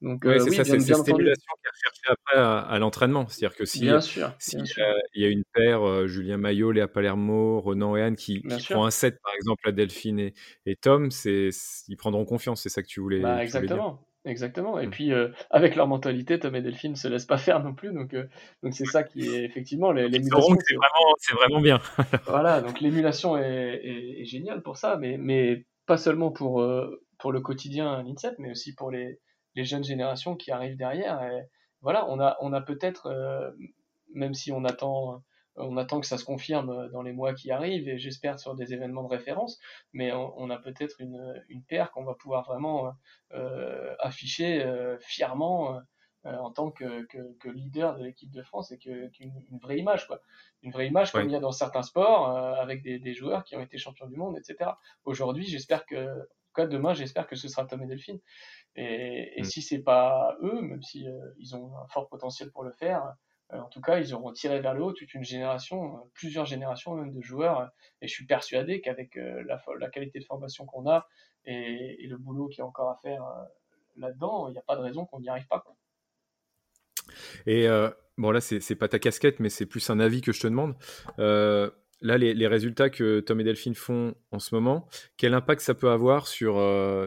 [0.00, 3.26] donc oui, c'est ça, c'est cette stimulation qui est recherchée après à, l'entraînement.
[3.26, 7.60] C'est-à-dire que si, bien sûr, si il y a une paire, Julien Maillot, Léa Palermo,
[7.60, 10.34] Renan et Anne, qui, qui prend un set, par exemple, à Delphine et,
[10.66, 11.50] et Tom, c'est,
[11.88, 12.62] ils prendront confiance.
[12.62, 14.07] C'est ça que tu voulais, bah, exactement.
[14.24, 14.78] Exactement.
[14.78, 14.90] Et mm.
[14.90, 17.92] puis, euh, avec leur mentalité, Tom et Delphine ne se laissent pas faire non plus.
[17.92, 18.26] Donc, euh,
[18.62, 20.56] donc c'est ça qui est effectivement l'émulation.
[20.58, 21.80] C'est vraiment, vraiment bien.
[22.26, 22.60] voilà.
[22.60, 27.40] Donc, l'émulation est, est, géniale pour ça, mais, mais pas seulement pour, euh, pour le
[27.40, 29.20] quotidien à l'INSEP, mais aussi pour les,
[29.54, 31.22] les jeunes générations qui arrivent derrière.
[31.22, 31.42] Et
[31.80, 33.54] voilà, on a, on a peut-être,
[34.14, 35.22] même si on attend
[35.60, 38.54] on attend que ça se confirme euh, dans les mois qui arrivent et j'espère sur
[38.54, 39.58] des événements de référence,
[39.92, 42.92] mais on, a peut-être une, une paire qu'on va pouvoir vraiment
[43.32, 45.80] euh, afficher euh, fièrement
[46.24, 50.20] en tant que, que, leader de l'équipe de France et qu'une une vraie image, quoi.
[50.62, 53.56] Une vraie image comme il y a dans certains sports avec des, des, joueurs qui
[53.56, 54.72] ont été champions du monde, etc.
[55.04, 58.18] Aujourd'hui, j'espère que, en cas, demain, j'espère que ce sera Tom et Delphine.
[58.74, 59.44] Et, et mm.
[59.44, 61.06] si c'est pas eux, même si
[61.38, 63.14] ils ont un fort potentiel pour le faire,
[63.50, 67.12] en tout cas, ils auront tiré vers le haut toute une génération, plusieurs générations même
[67.12, 67.70] de joueurs.
[68.02, 71.08] Et je suis persuadé qu'avec la, la, qualité de formation qu'on a
[71.44, 73.24] et, le boulot qu'il y a encore à faire
[73.96, 75.64] là-dedans, il n'y a pas de raison qu'on n'y arrive pas.
[77.46, 77.66] Et
[78.18, 80.74] bon, là, c'est pas ta casquette, mais c'est plus un avis que je te demande.
[82.00, 85.90] Là, les, résultats que Tom et Delphine font en ce moment, quel impact ça peut
[85.90, 86.54] avoir sur,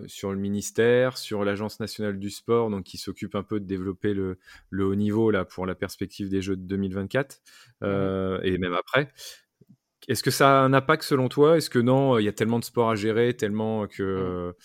[0.07, 4.13] sur le ministère, sur l'Agence nationale du sport, donc qui s'occupe un peu de développer
[4.13, 4.37] le,
[4.69, 7.41] le, haut niveau là, pour la perspective des Jeux de 2024
[7.83, 9.09] et même après?
[10.07, 11.57] Est-ce que ça a un impact selon toi?
[11.57, 14.55] Est-ce que non, il y a tellement de sports à gérer, tellement que,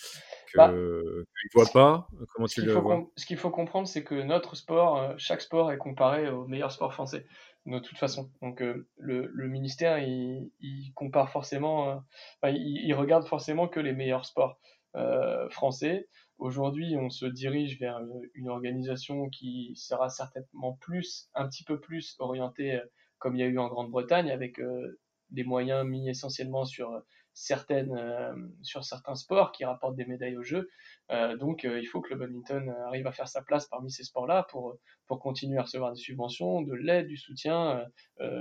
[0.55, 1.23] bah, ne
[1.53, 2.07] voient pas?
[2.33, 3.03] Comment tu le vois?
[3.15, 6.71] Ce qu'il faut comprendre, c'est que notre sport, euh, chaque sport est comparé au meilleur
[6.71, 7.27] sport français,
[7.67, 8.31] de toute façon.
[8.41, 10.51] Donc euh, le, ministère, il,
[10.95, 12.03] compare forcément,
[12.43, 14.59] euh, il, il, regarde forcément que les meilleurs sports
[15.51, 16.07] français.
[16.39, 18.01] Aujourd'hui, on se dirige vers
[18.33, 22.81] une organisation qui sera certainement plus, un petit peu plus orientée,
[23.19, 24.59] comme il y a eu en Grande-Bretagne, avec
[25.29, 26.99] des moyens mis essentiellement sur
[27.37, 28.33] certaines, euh,
[28.63, 30.69] sur certains sports qui rapportent des médailles aux Jeux.
[31.11, 34.03] Euh, donc euh, il faut que le badminton arrive à faire sa place parmi ces
[34.03, 34.75] sports-là pour,
[35.05, 37.85] pour continuer à recevoir des subventions, de l'aide, du soutien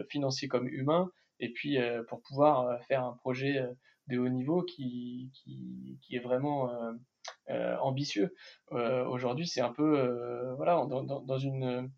[0.08, 1.78] financier comme humain, et puis
[2.08, 3.62] pour pouvoir faire un projet
[4.08, 6.70] de haut niveau qui, qui, qui est vraiment
[7.80, 8.34] ambitieux.
[8.70, 11.90] Aujourd'hui, c'est un peu voilà dans, dans, dans une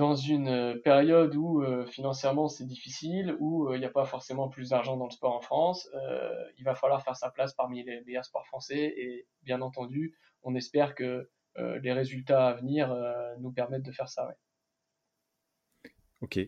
[0.00, 4.06] dans une euh, période où euh, financièrement c'est difficile, où euh, il n'y a pas
[4.06, 5.90] forcément plus d'argent dans le sport en France,
[6.56, 10.54] il va falloir faire sa place parmi les meilleurs sports français et bien entendu, on
[10.54, 12.94] espère que les résultats à venir
[13.40, 14.28] nous permettent de faire ça.
[16.22, 16.38] Ok.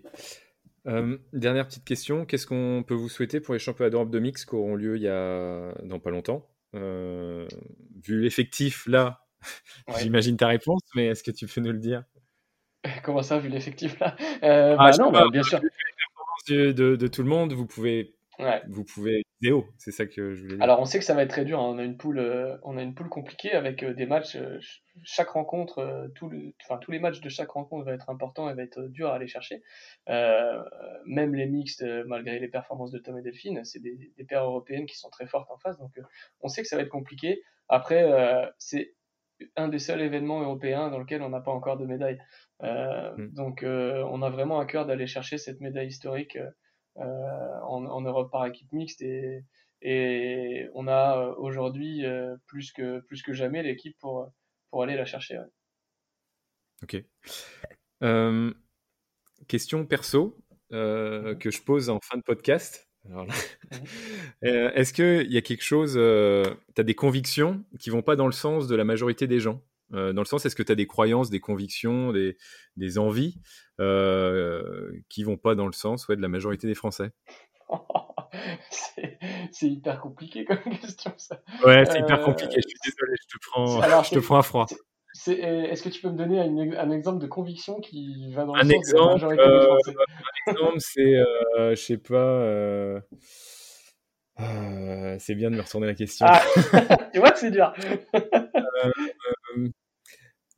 [1.32, 4.54] dernière petite question, qu'est-ce qu'on peut vous souhaiter pour les championnats d'Europe de mix qui
[4.54, 6.48] auront lieu il y a dans pas longtemps?
[6.72, 9.26] Vu l'effectif là,
[9.98, 12.04] j'imagine ta réponse, mais est-ce que tu peux nous le dire?
[13.04, 14.16] Comment ça, vu l'effectif là?
[14.42, 15.60] Euh, ah, bah non, bah, bien sûr.
[16.48, 18.62] De, de, de, tout le monde, vous pouvez, ouais.
[18.68, 19.66] vous pouvez haut.
[19.78, 20.62] C'est ça que je voulais dire.
[20.62, 21.60] Alors, on sait que ça va être très dur.
[21.60, 21.68] Hein.
[21.74, 24.36] On a une poule, euh, on a une poule compliquée avec euh, des matchs.
[25.04, 28.54] Chaque rencontre, tout le, enfin tous les matchs de chaque rencontre va être important et
[28.54, 29.62] va être dur à aller chercher.
[30.08, 34.86] même les mixtes, malgré les performances de Tom et Delphine, c'est des, des paires européennes
[34.86, 35.78] qui sont très fortes en face.
[35.78, 35.92] Donc,
[36.40, 37.42] on sait que ça va être compliqué.
[37.68, 38.04] Après,
[38.58, 38.94] c'est
[39.56, 42.18] un des seuls événements européens dans lequel on n'a pas encore de médaille.
[42.62, 43.34] Euh, mm.
[43.34, 46.38] Donc euh, on a vraiment à cœur d'aller chercher cette médaille historique
[46.98, 49.44] euh, en, en, Europe par équipe mixte et,
[49.80, 52.04] et on a aujourd'hui
[52.46, 54.30] plus que plus que jamais l'équipe pour
[54.70, 55.40] pour aller la chercher.
[56.82, 57.02] Ok.
[59.48, 60.38] question perso
[60.70, 61.38] mm-hmm.
[61.38, 62.88] que je pose en fin de podcast.
[63.08, 63.72] Mm-hmm.
[64.42, 68.32] Est-ce qu'il y a quelque chose, tu as des convictions qui vont pas dans le
[68.32, 69.62] sens de la majorité des gens?
[69.92, 72.36] Euh, dans le sens, est-ce que tu as des croyances, des convictions, des,
[72.76, 73.40] des envies
[73.80, 77.10] euh, qui vont pas dans le sens ouais, de la majorité des Français?
[79.52, 81.40] C'est hyper compliqué comme question, ça.
[81.64, 82.56] Ouais, c'est hyper compliqué.
[82.56, 84.66] Je suis désolé, je te prends, je te prends à froid.
[85.26, 88.62] Est-ce que tu peux me donner un, un, exemple de conviction qui va dans le
[88.62, 89.94] sens de la majorité des Français?
[90.46, 93.02] Un exemple, c'est, euh, je sais pas.
[95.18, 96.26] c'est bien de me retourner la question.
[96.28, 96.40] Ah,
[97.12, 97.74] tu vois que c'est dur.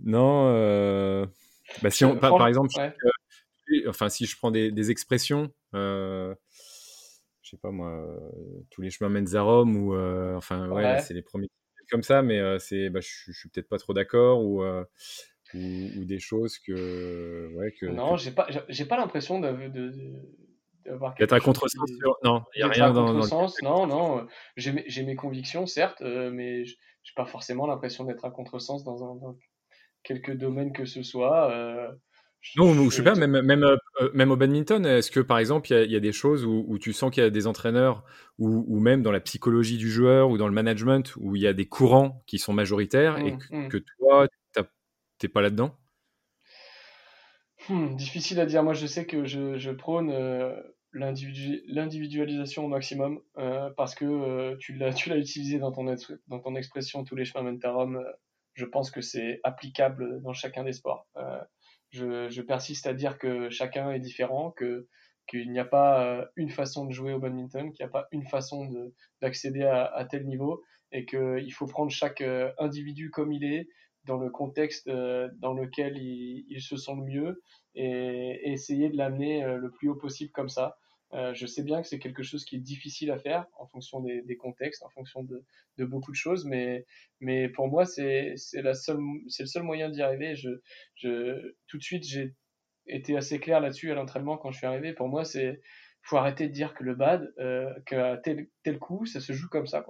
[0.00, 1.26] Non, euh,
[1.82, 2.70] bah, si on, par, exemple,
[3.88, 6.34] enfin, si je prends des, expressions, euh,
[7.42, 8.30] je sais pas moi, euh,
[8.70, 9.96] tous les chemins mènent à Rome, ou
[10.36, 11.48] enfin, ouais, c'est les premiers
[11.90, 14.62] comme ça, mais c'est, bah, je, suis peut-être pas trop d'accord, ou,
[15.54, 17.86] ou, des choses que, ouais, que.
[17.86, 19.92] Non, j'ai pas, j'ai pas l'impression de, de,
[20.84, 21.90] d'avoir un contresens
[22.24, 24.26] non il y a rien dans, dans non non
[24.58, 26.76] j'ai mes, mes convictions certes mais j'ai
[27.16, 29.34] pas forcément l'impression d'être un contresens dans un dans,
[30.04, 31.50] quelques domaines que ce soit.
[31.50, 31.88] Euh,
[32.56, 33.76] non, je, sais pas, même, même, euh,
[34.12, 36.92] même au badminton, est-ce que par exemple, il y, a des choses où, où tu
[36.92, 38.04] sens qu'il y a des entraîneurs,
[38.38, 41.46] ou, ou, même dans la psychologie du joueur, ou dans le management, où il y
[41.46, 43.82] a des courants qui sont majoritaires et mmh, que, mmh.
[43.98, 44.28] toi,
[45.18, 45.74] t'es pas là-dedans?
[47.68, 48.62] Hmm, Difficile à dire.
[48.62, 50.54] Moi, je sais que je, je prône euh,
[50.92, 55.84] l'individualisation au maximum, euh, parce que euh, tu l'as utilisé dans ton,
[56.28, 58.04] dans ton expression, tous les chemins mènent à Rome
[58.54, 61.06] je pense que c'est applicable dans chacun des sports.
[61.16, 61.40] Euh,
[61.90, 64.88] je, je, persiste à dire que chacun est différent, que
[65.26, 68.06] qu'il n'y a pas euh, une façon de jouer au badminton, qu'il n'y a pas
[68.12, 68.68] une façon
[69.22, 73.68] d'accéder à, à, tel niveau, et qu'il faut prendre chaque euh, individu comme il est,
[74.04, 77.42] dans le contexte dans lequel il, il, se sent le mieux,
[77.74, 80.76] et, et essayer de l'amener le plus haut possible comme ça.
[81.14, 84.00] Euh, je sais bien que c'est quelque chose qui est difficile à faire en fonction
[84.00, 86.84] des, contextes, en fonction de, beaucoup de choses, mais,
[87.54, 90.34] pour moi, c'est le seul moyen d'y arriver.
[91.00, 92.34] Tout de suite, j'ai
[92.86, 94.92] été assez clair là-dessus à l'entraînement quand je suis arrivé.
[94.92, 95.60] Pour moi, c'est
[96.04, 98.16] faut arrêter de dire que le bad, euh, que
[98.62, 99.84] tel, coup, ça se joue comme ça.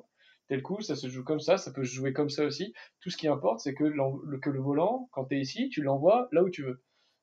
[0.48, 2.72] Tel coup, ça se joue comme ça, ça peut se jouer comme ça aussi.
[3.00, 6.44] Tout ce qui importe, c'est que, le, volant, quand tu es ici, tu l'envoies là
[6.44, 6.82] où tu veux.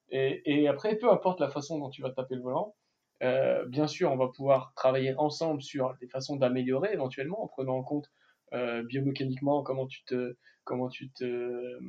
[0.10, 2.76] Et, après, peu importe la façon dont tu vas taper le volant,
[3.22, 7.78] euh, bien sûr, on va pouvoir travailler ensemble sur des façons d'améliorer éventuellement en prenant
[7.78, 8.11] en compte
[8.53, 11.80] euh, biomécaniquement comment tu te comment tu te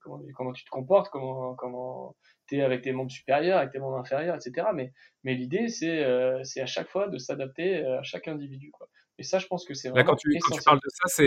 [0.00, 2.16] comment, comment tu te comportes, comment comment
[2.48, 4.68] tu es avec tes membres supérieurs, avec tes membres inférieurs, etc.
[4.74, 4.92] Mais
[5.24, 8.88] mais l'idée c'est euh, c'est à chaque fois de s'adapter à chaque individu quoi.
[9.18, 10.10] Et ça, je pense que c'est vraiment.
[10.10, 11.24] quand, tu, quand tu parles de ça,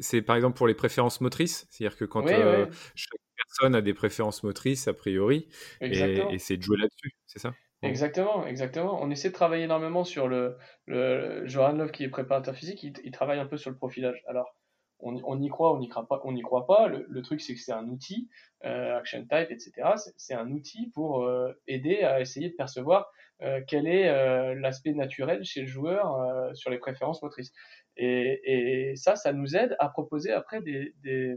[0.00, 1.68] c'est par exemple pour les préférences motrices.
[1.70, 5.48] C'est-à-dire que quand chaque personne a des préférences motrices, a priori,
[5.80, 7.54] et, c'est de jouer là-dessus, c'est ça?
[7.82, 9.02] Exactement, exactement.
[9.02, 10.56] On essaie de travailler énormément sur le,
[10.86, 14.22] le Johan Love qui est préparateur physique, il, travaille un peu sur le profilage.
[14.28, 14.56] Alors,
[15.00, 16.86] on, on y croit, on n'y croit pas, on y croit pas.
[16.86, 18.28] Le, le truc, c'est que c'est un outil,
[18.64, 19.72] euh, Action Type, etc.
[20.16, 23.10] C'est un outil pour euh, aider à essayer de percevoir
[23.42, 27.52] euh, quel est euh, l'aspect naturel chez le joueur euh, sur les préférences motrices.
[27.96, 31.36] Et, et, ça, ça nous aide à proposer après des, des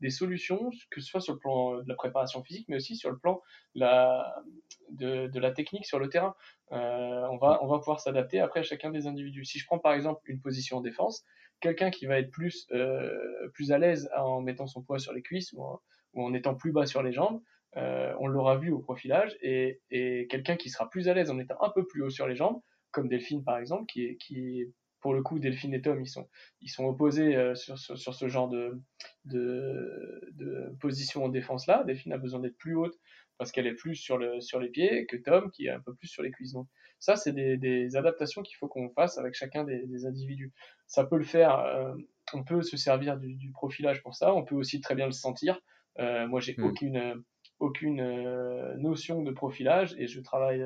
[0.00, 3.10] des solutions, que ce soit sur le plan de la préparation physique, mais aussi sur
[3.10, 3.40] le plan
[3.74, 4.42] de la,
[4.90, 6.34] de, de la technique sur le terrain.
[6.72, 9.44] Euh, on, va, on va pouvoir s'adapter après à chacun des individus.
[9.44, 11.24] Si je prends par exemple une position en défense,
[11.60, 15.22] quelqu'un qui va être plus, euh, plus à l'aise en mettant son poids sur les
[15.22, 15.80] cuisses ou en,
[16.14, 17.42] ou en étant plus bas sur les jambes,
[17.76, 21.38] euh, on l'aura vu au profilage, et, et quelqu'un qui sera plus à l'aise en
[21.38, 24.60] étant un peu plus haut sur les jambes, comme Delphine par exemple, qui est, qui
[24.60, 26.28] est pour le coup, Delphine et Tom, ils sont,
[26.60, 28.80] ils sont opposés euh, sur, sur, sur, ce genre de,
[29.24, 31.84] de, de position en défense-là.
[31.84, 32.98] Delphine a besoin d'être plus haute
[33.40, 35.94] parce qu'elle est plus sur, le, sur les pieds que Tom, qui est un peu
[35.94, 36.52] plus sur les cuisses.
[36.52, 40.52] Donc, ça, c'est des, des adaptations qu'il faut qu'on fasse avec chacun des, des, individus.
[40.86, 41.94] Ça peut le faire, euh,
[42.34, 45.12] on peut se servir du, du, profilage pour ça, on peut aussi très bien le
[45.12, 45.58] sentir.
[45.98, 46.64] Euh, moi, j'ai mmh.
[46.64, 47.24] aucune,
[47.58, 50.62] aucune euh, notion de profilage et je travaille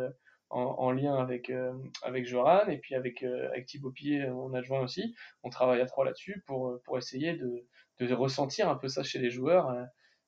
[0.50, 1.72] en, lien avec, euh,
[2.02, 5.14] avec Joran et puis avec, euh, avec Thibaut Pied, on adjoint aussi.
[5.42, 7.66] On travaille à trois là-dessus pour, pour essayer de,
[8.00, 9.82] de ressentir un peu ça chez les joueurs euh,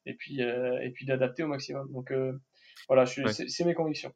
[0.05, 1.91] et puis, et puis d'adapter au maximum.
[1.93, 2.13] Donc
[2.89, 4.13] voilà, c'est mes convictions.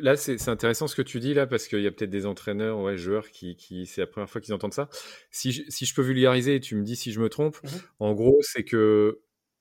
[0.00, 2.80] Là, c'est intéressant ce que tu dis là, parce qu'il y a peut-être des entraîneurs,
[2.80, 4.88] ouais, joueurs qui, qui c'est la première fois qu'ils entendent ça.
[5.30, 7.68] Si je, si je peux vulgariser, et tu me dis si je me trompe, mmh
[8.00, 9.20] en gros, c'est que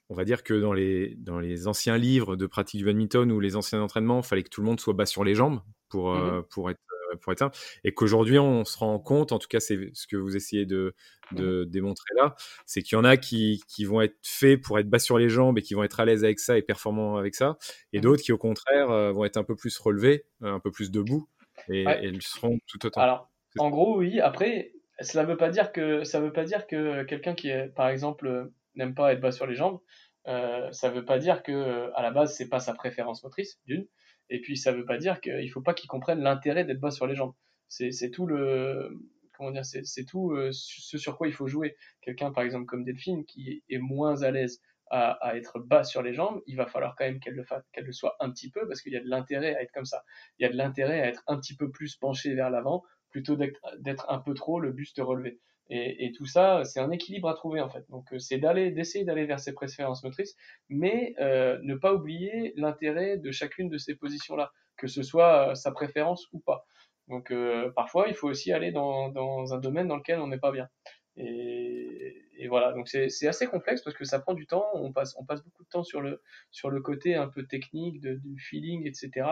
[0.10, 3.40] on va dire que dans les, dans les anciens livres de pratique du badminton ou
[3.40, 6.14] les anciens entraînements, il fallait que tout le monde soit bas sur les jambes pour,
[6.14, 6.80] mmh euh, pour être
[7.12, 7.52] euh, pour être un.
[7.84, 10.94] Et qu'aujourd'hui, on se rend compte, en tout cas, c'est ce que vous essayez de,
[11.32, 12.36] mmh démontrer là,
[12.68, 15.30] c'est qu'il y en a qui, qui, vont être faits pour être bas sur les
[15.30, 17.58] jambes et qui vont être à l'aise avec ça et performants avec ça,
[17.94, 20.72] et mmh d'autres qui, au contraire, euh, vont être un peu plus relevés, un peu
[20.72, 21.28] plus debout,
[21.70, 23.02] et, ils seront tout autant.
[23.02, 24.20] Alors, en gros, oui.
[24.20, 27.88] Après, cela veut pas dire que ça veut pas dire que quelqu'un qui est, par
[27.88, 29.80] exemple, n'aime pas être bas sur les jambes,
[30.28, 33.88] euh, ça veut pas dire que à la base c'est pas sa préférence motrice d'une,
[34.30, 37.08] et puis ça veut pas dire qu'il faut pas qu'il comprenne l'intérêt d'être bas sur
[37.08, 37.34] les jambes.
[37.68, 38.98] C'est tout le
[39.34, 41.76] comment dire, c'est tout euh, ce sur quoi il faut jouer.
[42.02, 44.62] Quelqu'un par exemple comme Delphine qui est moins à l'aise
[44.92, 48.30] à, être bas sur les jambes, il va falloir quand même qu'elle le soit un
[48.32, 50.04] petit peu parce qu'il y a de l'intérêt à être comme ça.
[50.38, 53.36] Il y a de l'intérêt à être un petit peu plus penché vers l'avant plutôt
[53.36, 55.40] d'être un peu trop le buste relevé.
[55.70, 57.86] Et, et tout ça, c'est un équilibre à trouver en fait.
[57.90, 60.36] Donc euh, c'est d'aller, d'essayer d'aller vers ses préférences motrices,
[60.70, 65.56] mais euh, ne pas oublier l'intérêt de chacune de ces positions-là, que ce soit euh,
[65.56, 66.66] sa préférence ou pas.
[67.08, 70.40] Donc euh, parfois, il faut aussi aller dans, dans, un domaine dans lequel on n'est
[70.40, 70.70] pas bien.
[71.18, 74.66] Et, et voilà, donc c'est assez complexe parce que ça prend du temps.
[74.74, 78.02] On passe, on passe beaucoup de temps sur le, sur le côté un peu technique,
[78.02, 79.28] de, du feeling, etc.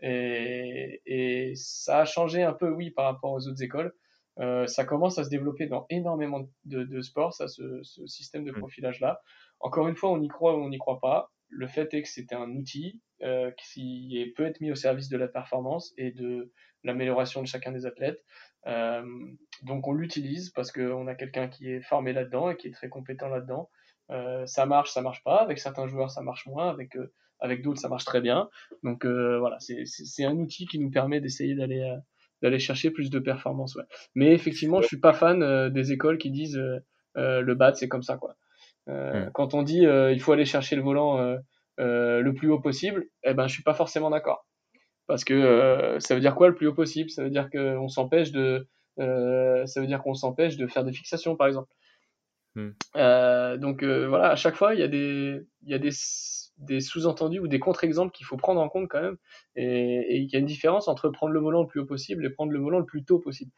[0.00, 3.92] Et, et ça a changé un peu, oui, par rapport aux autres écoles.
[4.40, 8.44] Euh, ça commence à se développer dans énormément de, de sports, ça, ce, ce système
[8.44, 8.58] de mm.
[8.58, 9.20] profilage-là.
[9.60, 11.30] Encore une fois, on y croit ou on n'y croit pas.
[11.48, 15.16] Le fait est que c'est un outil euh, qui peut être mis au service de
[15.16, 18.22] la performance et de l'amélioration de chacun des athlètes.
[18.66, 19.04] Euh,
[19.62, 22.88] donc on l'utilise parce qu'on a quelqu'un qui est formé là-dedans et qui est très
[22.88, 23.70] compétent là-dedans.
[24.10, 25.36] Euh, ça marche, ça marche pas.
[25.36, 26.68] Avec certains joueurs, ça marche moins.
[26.68, 28.48] Avec euh, avec d'autres, ça marche très bien.
[28.82, 31.94] Donc euh, voilà, c'est un outil qui nous permet d'essayer d'aller
[32.44, 33.74] d'aller chercher plus de performance.
[33.74, 33.84] Ouais.
[34.14, 36.78] Mais effectivement, je suis pas fan euh, des écoles qui disent euh,
[37.16, 38.36] euh, le bat c'est comme ça quoi.
[38.86, 39.30] Hmm.
[39.32, 41.38] Quand on dit il faut aller chercher le volant
[41.78, 44.46] le plus haut possible, eh ben je suis pas forcément d'accord.
[45.06, 47.08] Parce que ça veut dire quoi le plus haut possible?
[47.08, 48.68] Ça veut dire qu'on s'empêche de
[48.98, 51.70] ça veut dire qu'on s'empêche de faire des fixations par exemple.
[52.56, 52.72] Hmm.
[53.56, 55.92] donc voilà, à chaque fois il y a des il y a des
[56.58, 59.16] des sous-entendus ou des contre-exemples qu'il faut prendre en compte quand même.
[59.56, 62.30] Et, il y a une différence entre prendre le volant le plus haut possible et
[62.30, 63.50] prendre le volant le plus tôt possible.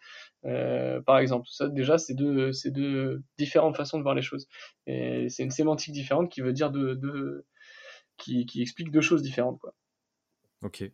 [0.45, 4.49] Euh, par exemple, ça déjà, c'est deux, c'est deux différentes façons de voir les choses.
[4.87, 7.45] Et c'est une sémantique différente qui veut dire deux, deux,
[8.17, 9.59] qui, qui explique deux choses différentes.
[9.61, 9.75] Quoi.
[10.63, 10.85] Ok.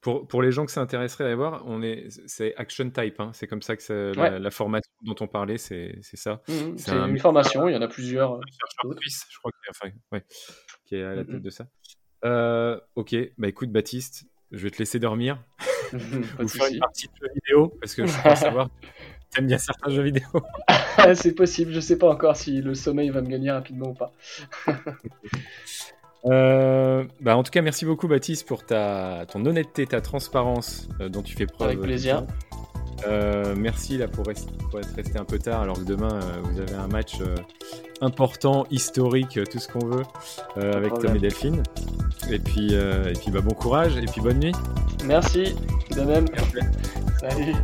[0.00, 3.20] Pour, pour les gens que ça intéresserait à voir, on est, c'est Action Type.
[3.20, 3.30] Hein.
[3.34, 6.42] C'est comme ça que la, formation dont on parlait, c'est, ça.
[6.48, 8.40] Mmh, c'est une formation, il y en a plusieurs.
[9.00, 9.50] Suisse, je crois,
[10.84, 11.40] qui est à la mmh, tête mmh.
[11.40, 11.68] de ça.
[12.24, 15.42] Euh, ok, bah écoute, Baptiste, je vais te laisser dormir.
[15.92, 19.58] Ou faire une partie de jeux vidéo, parce que je crois savoir que aimes bien
[19.58, 20.26] certains jeux vidéo.
[21.14, 24.12] c'est possible, je sais pas encore si le sommeil va me gagner rapidement ou pas.
[26.24, 31.08] Euh, bah en tout cas, merci beaucoup Baptiste pour ta, ton honnêteté, ta transparence euh,
[31.08, 31.70] dont tu fais preuve.
[31.70, 32.24] Avec plaisir.
[33.08, 36.60] Euh, merci là pour, rester, pour, être resté un peu tard alors que demain vous
[36.60, 37.16] avez un match
[38.00, 40.04] important, historique, tout ce qu'on veut
[40.56, 41.64] avec Tom et Delphine.
[42.30, 44.54] Et puis, et puis bah, bon courage et puis bonne nuit.
[45.04, 45.56] Merci,
[45.96, 46.26] de même.
[47.20, 47.54] Salut.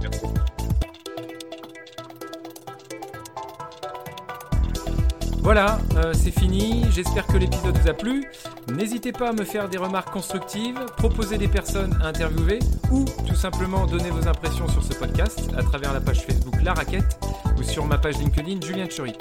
[5.48, 6.84] Voilà, euh, c'est fini.
[6.90, 8.30] J'espère que l'épisode vous a plu.
[8.70, 12.58] N'hésitez pas à me faire des remarques constructives, proposer des personnes à interviewer
[12.92, 16.74] ou tout simplement donner vos impressions sur ce podcast à travers la page Facebook La
[16.74, 17.18] Raquette
[17.58, 19.16] ou sur ma page LinkedIn Julien Churik.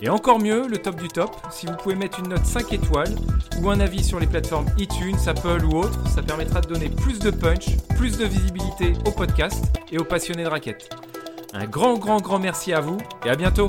[0.00, 3.14] Et encore mieux, le top du top, si vous pouvez mettre une note 5 étoiles
[3.60, 7.18] ou un avis sur les plateformes iTunes, Apple ou autres, ça permettra de donner plus
[7.18, 9.62] de punch, plus de visibilité au podcast
[9.92, 10.88] et aux passionnés de raquettes.
[11.52, 12.96] Un grand, grand, grand merci à vous
[13.26, 13.66] et à bientôt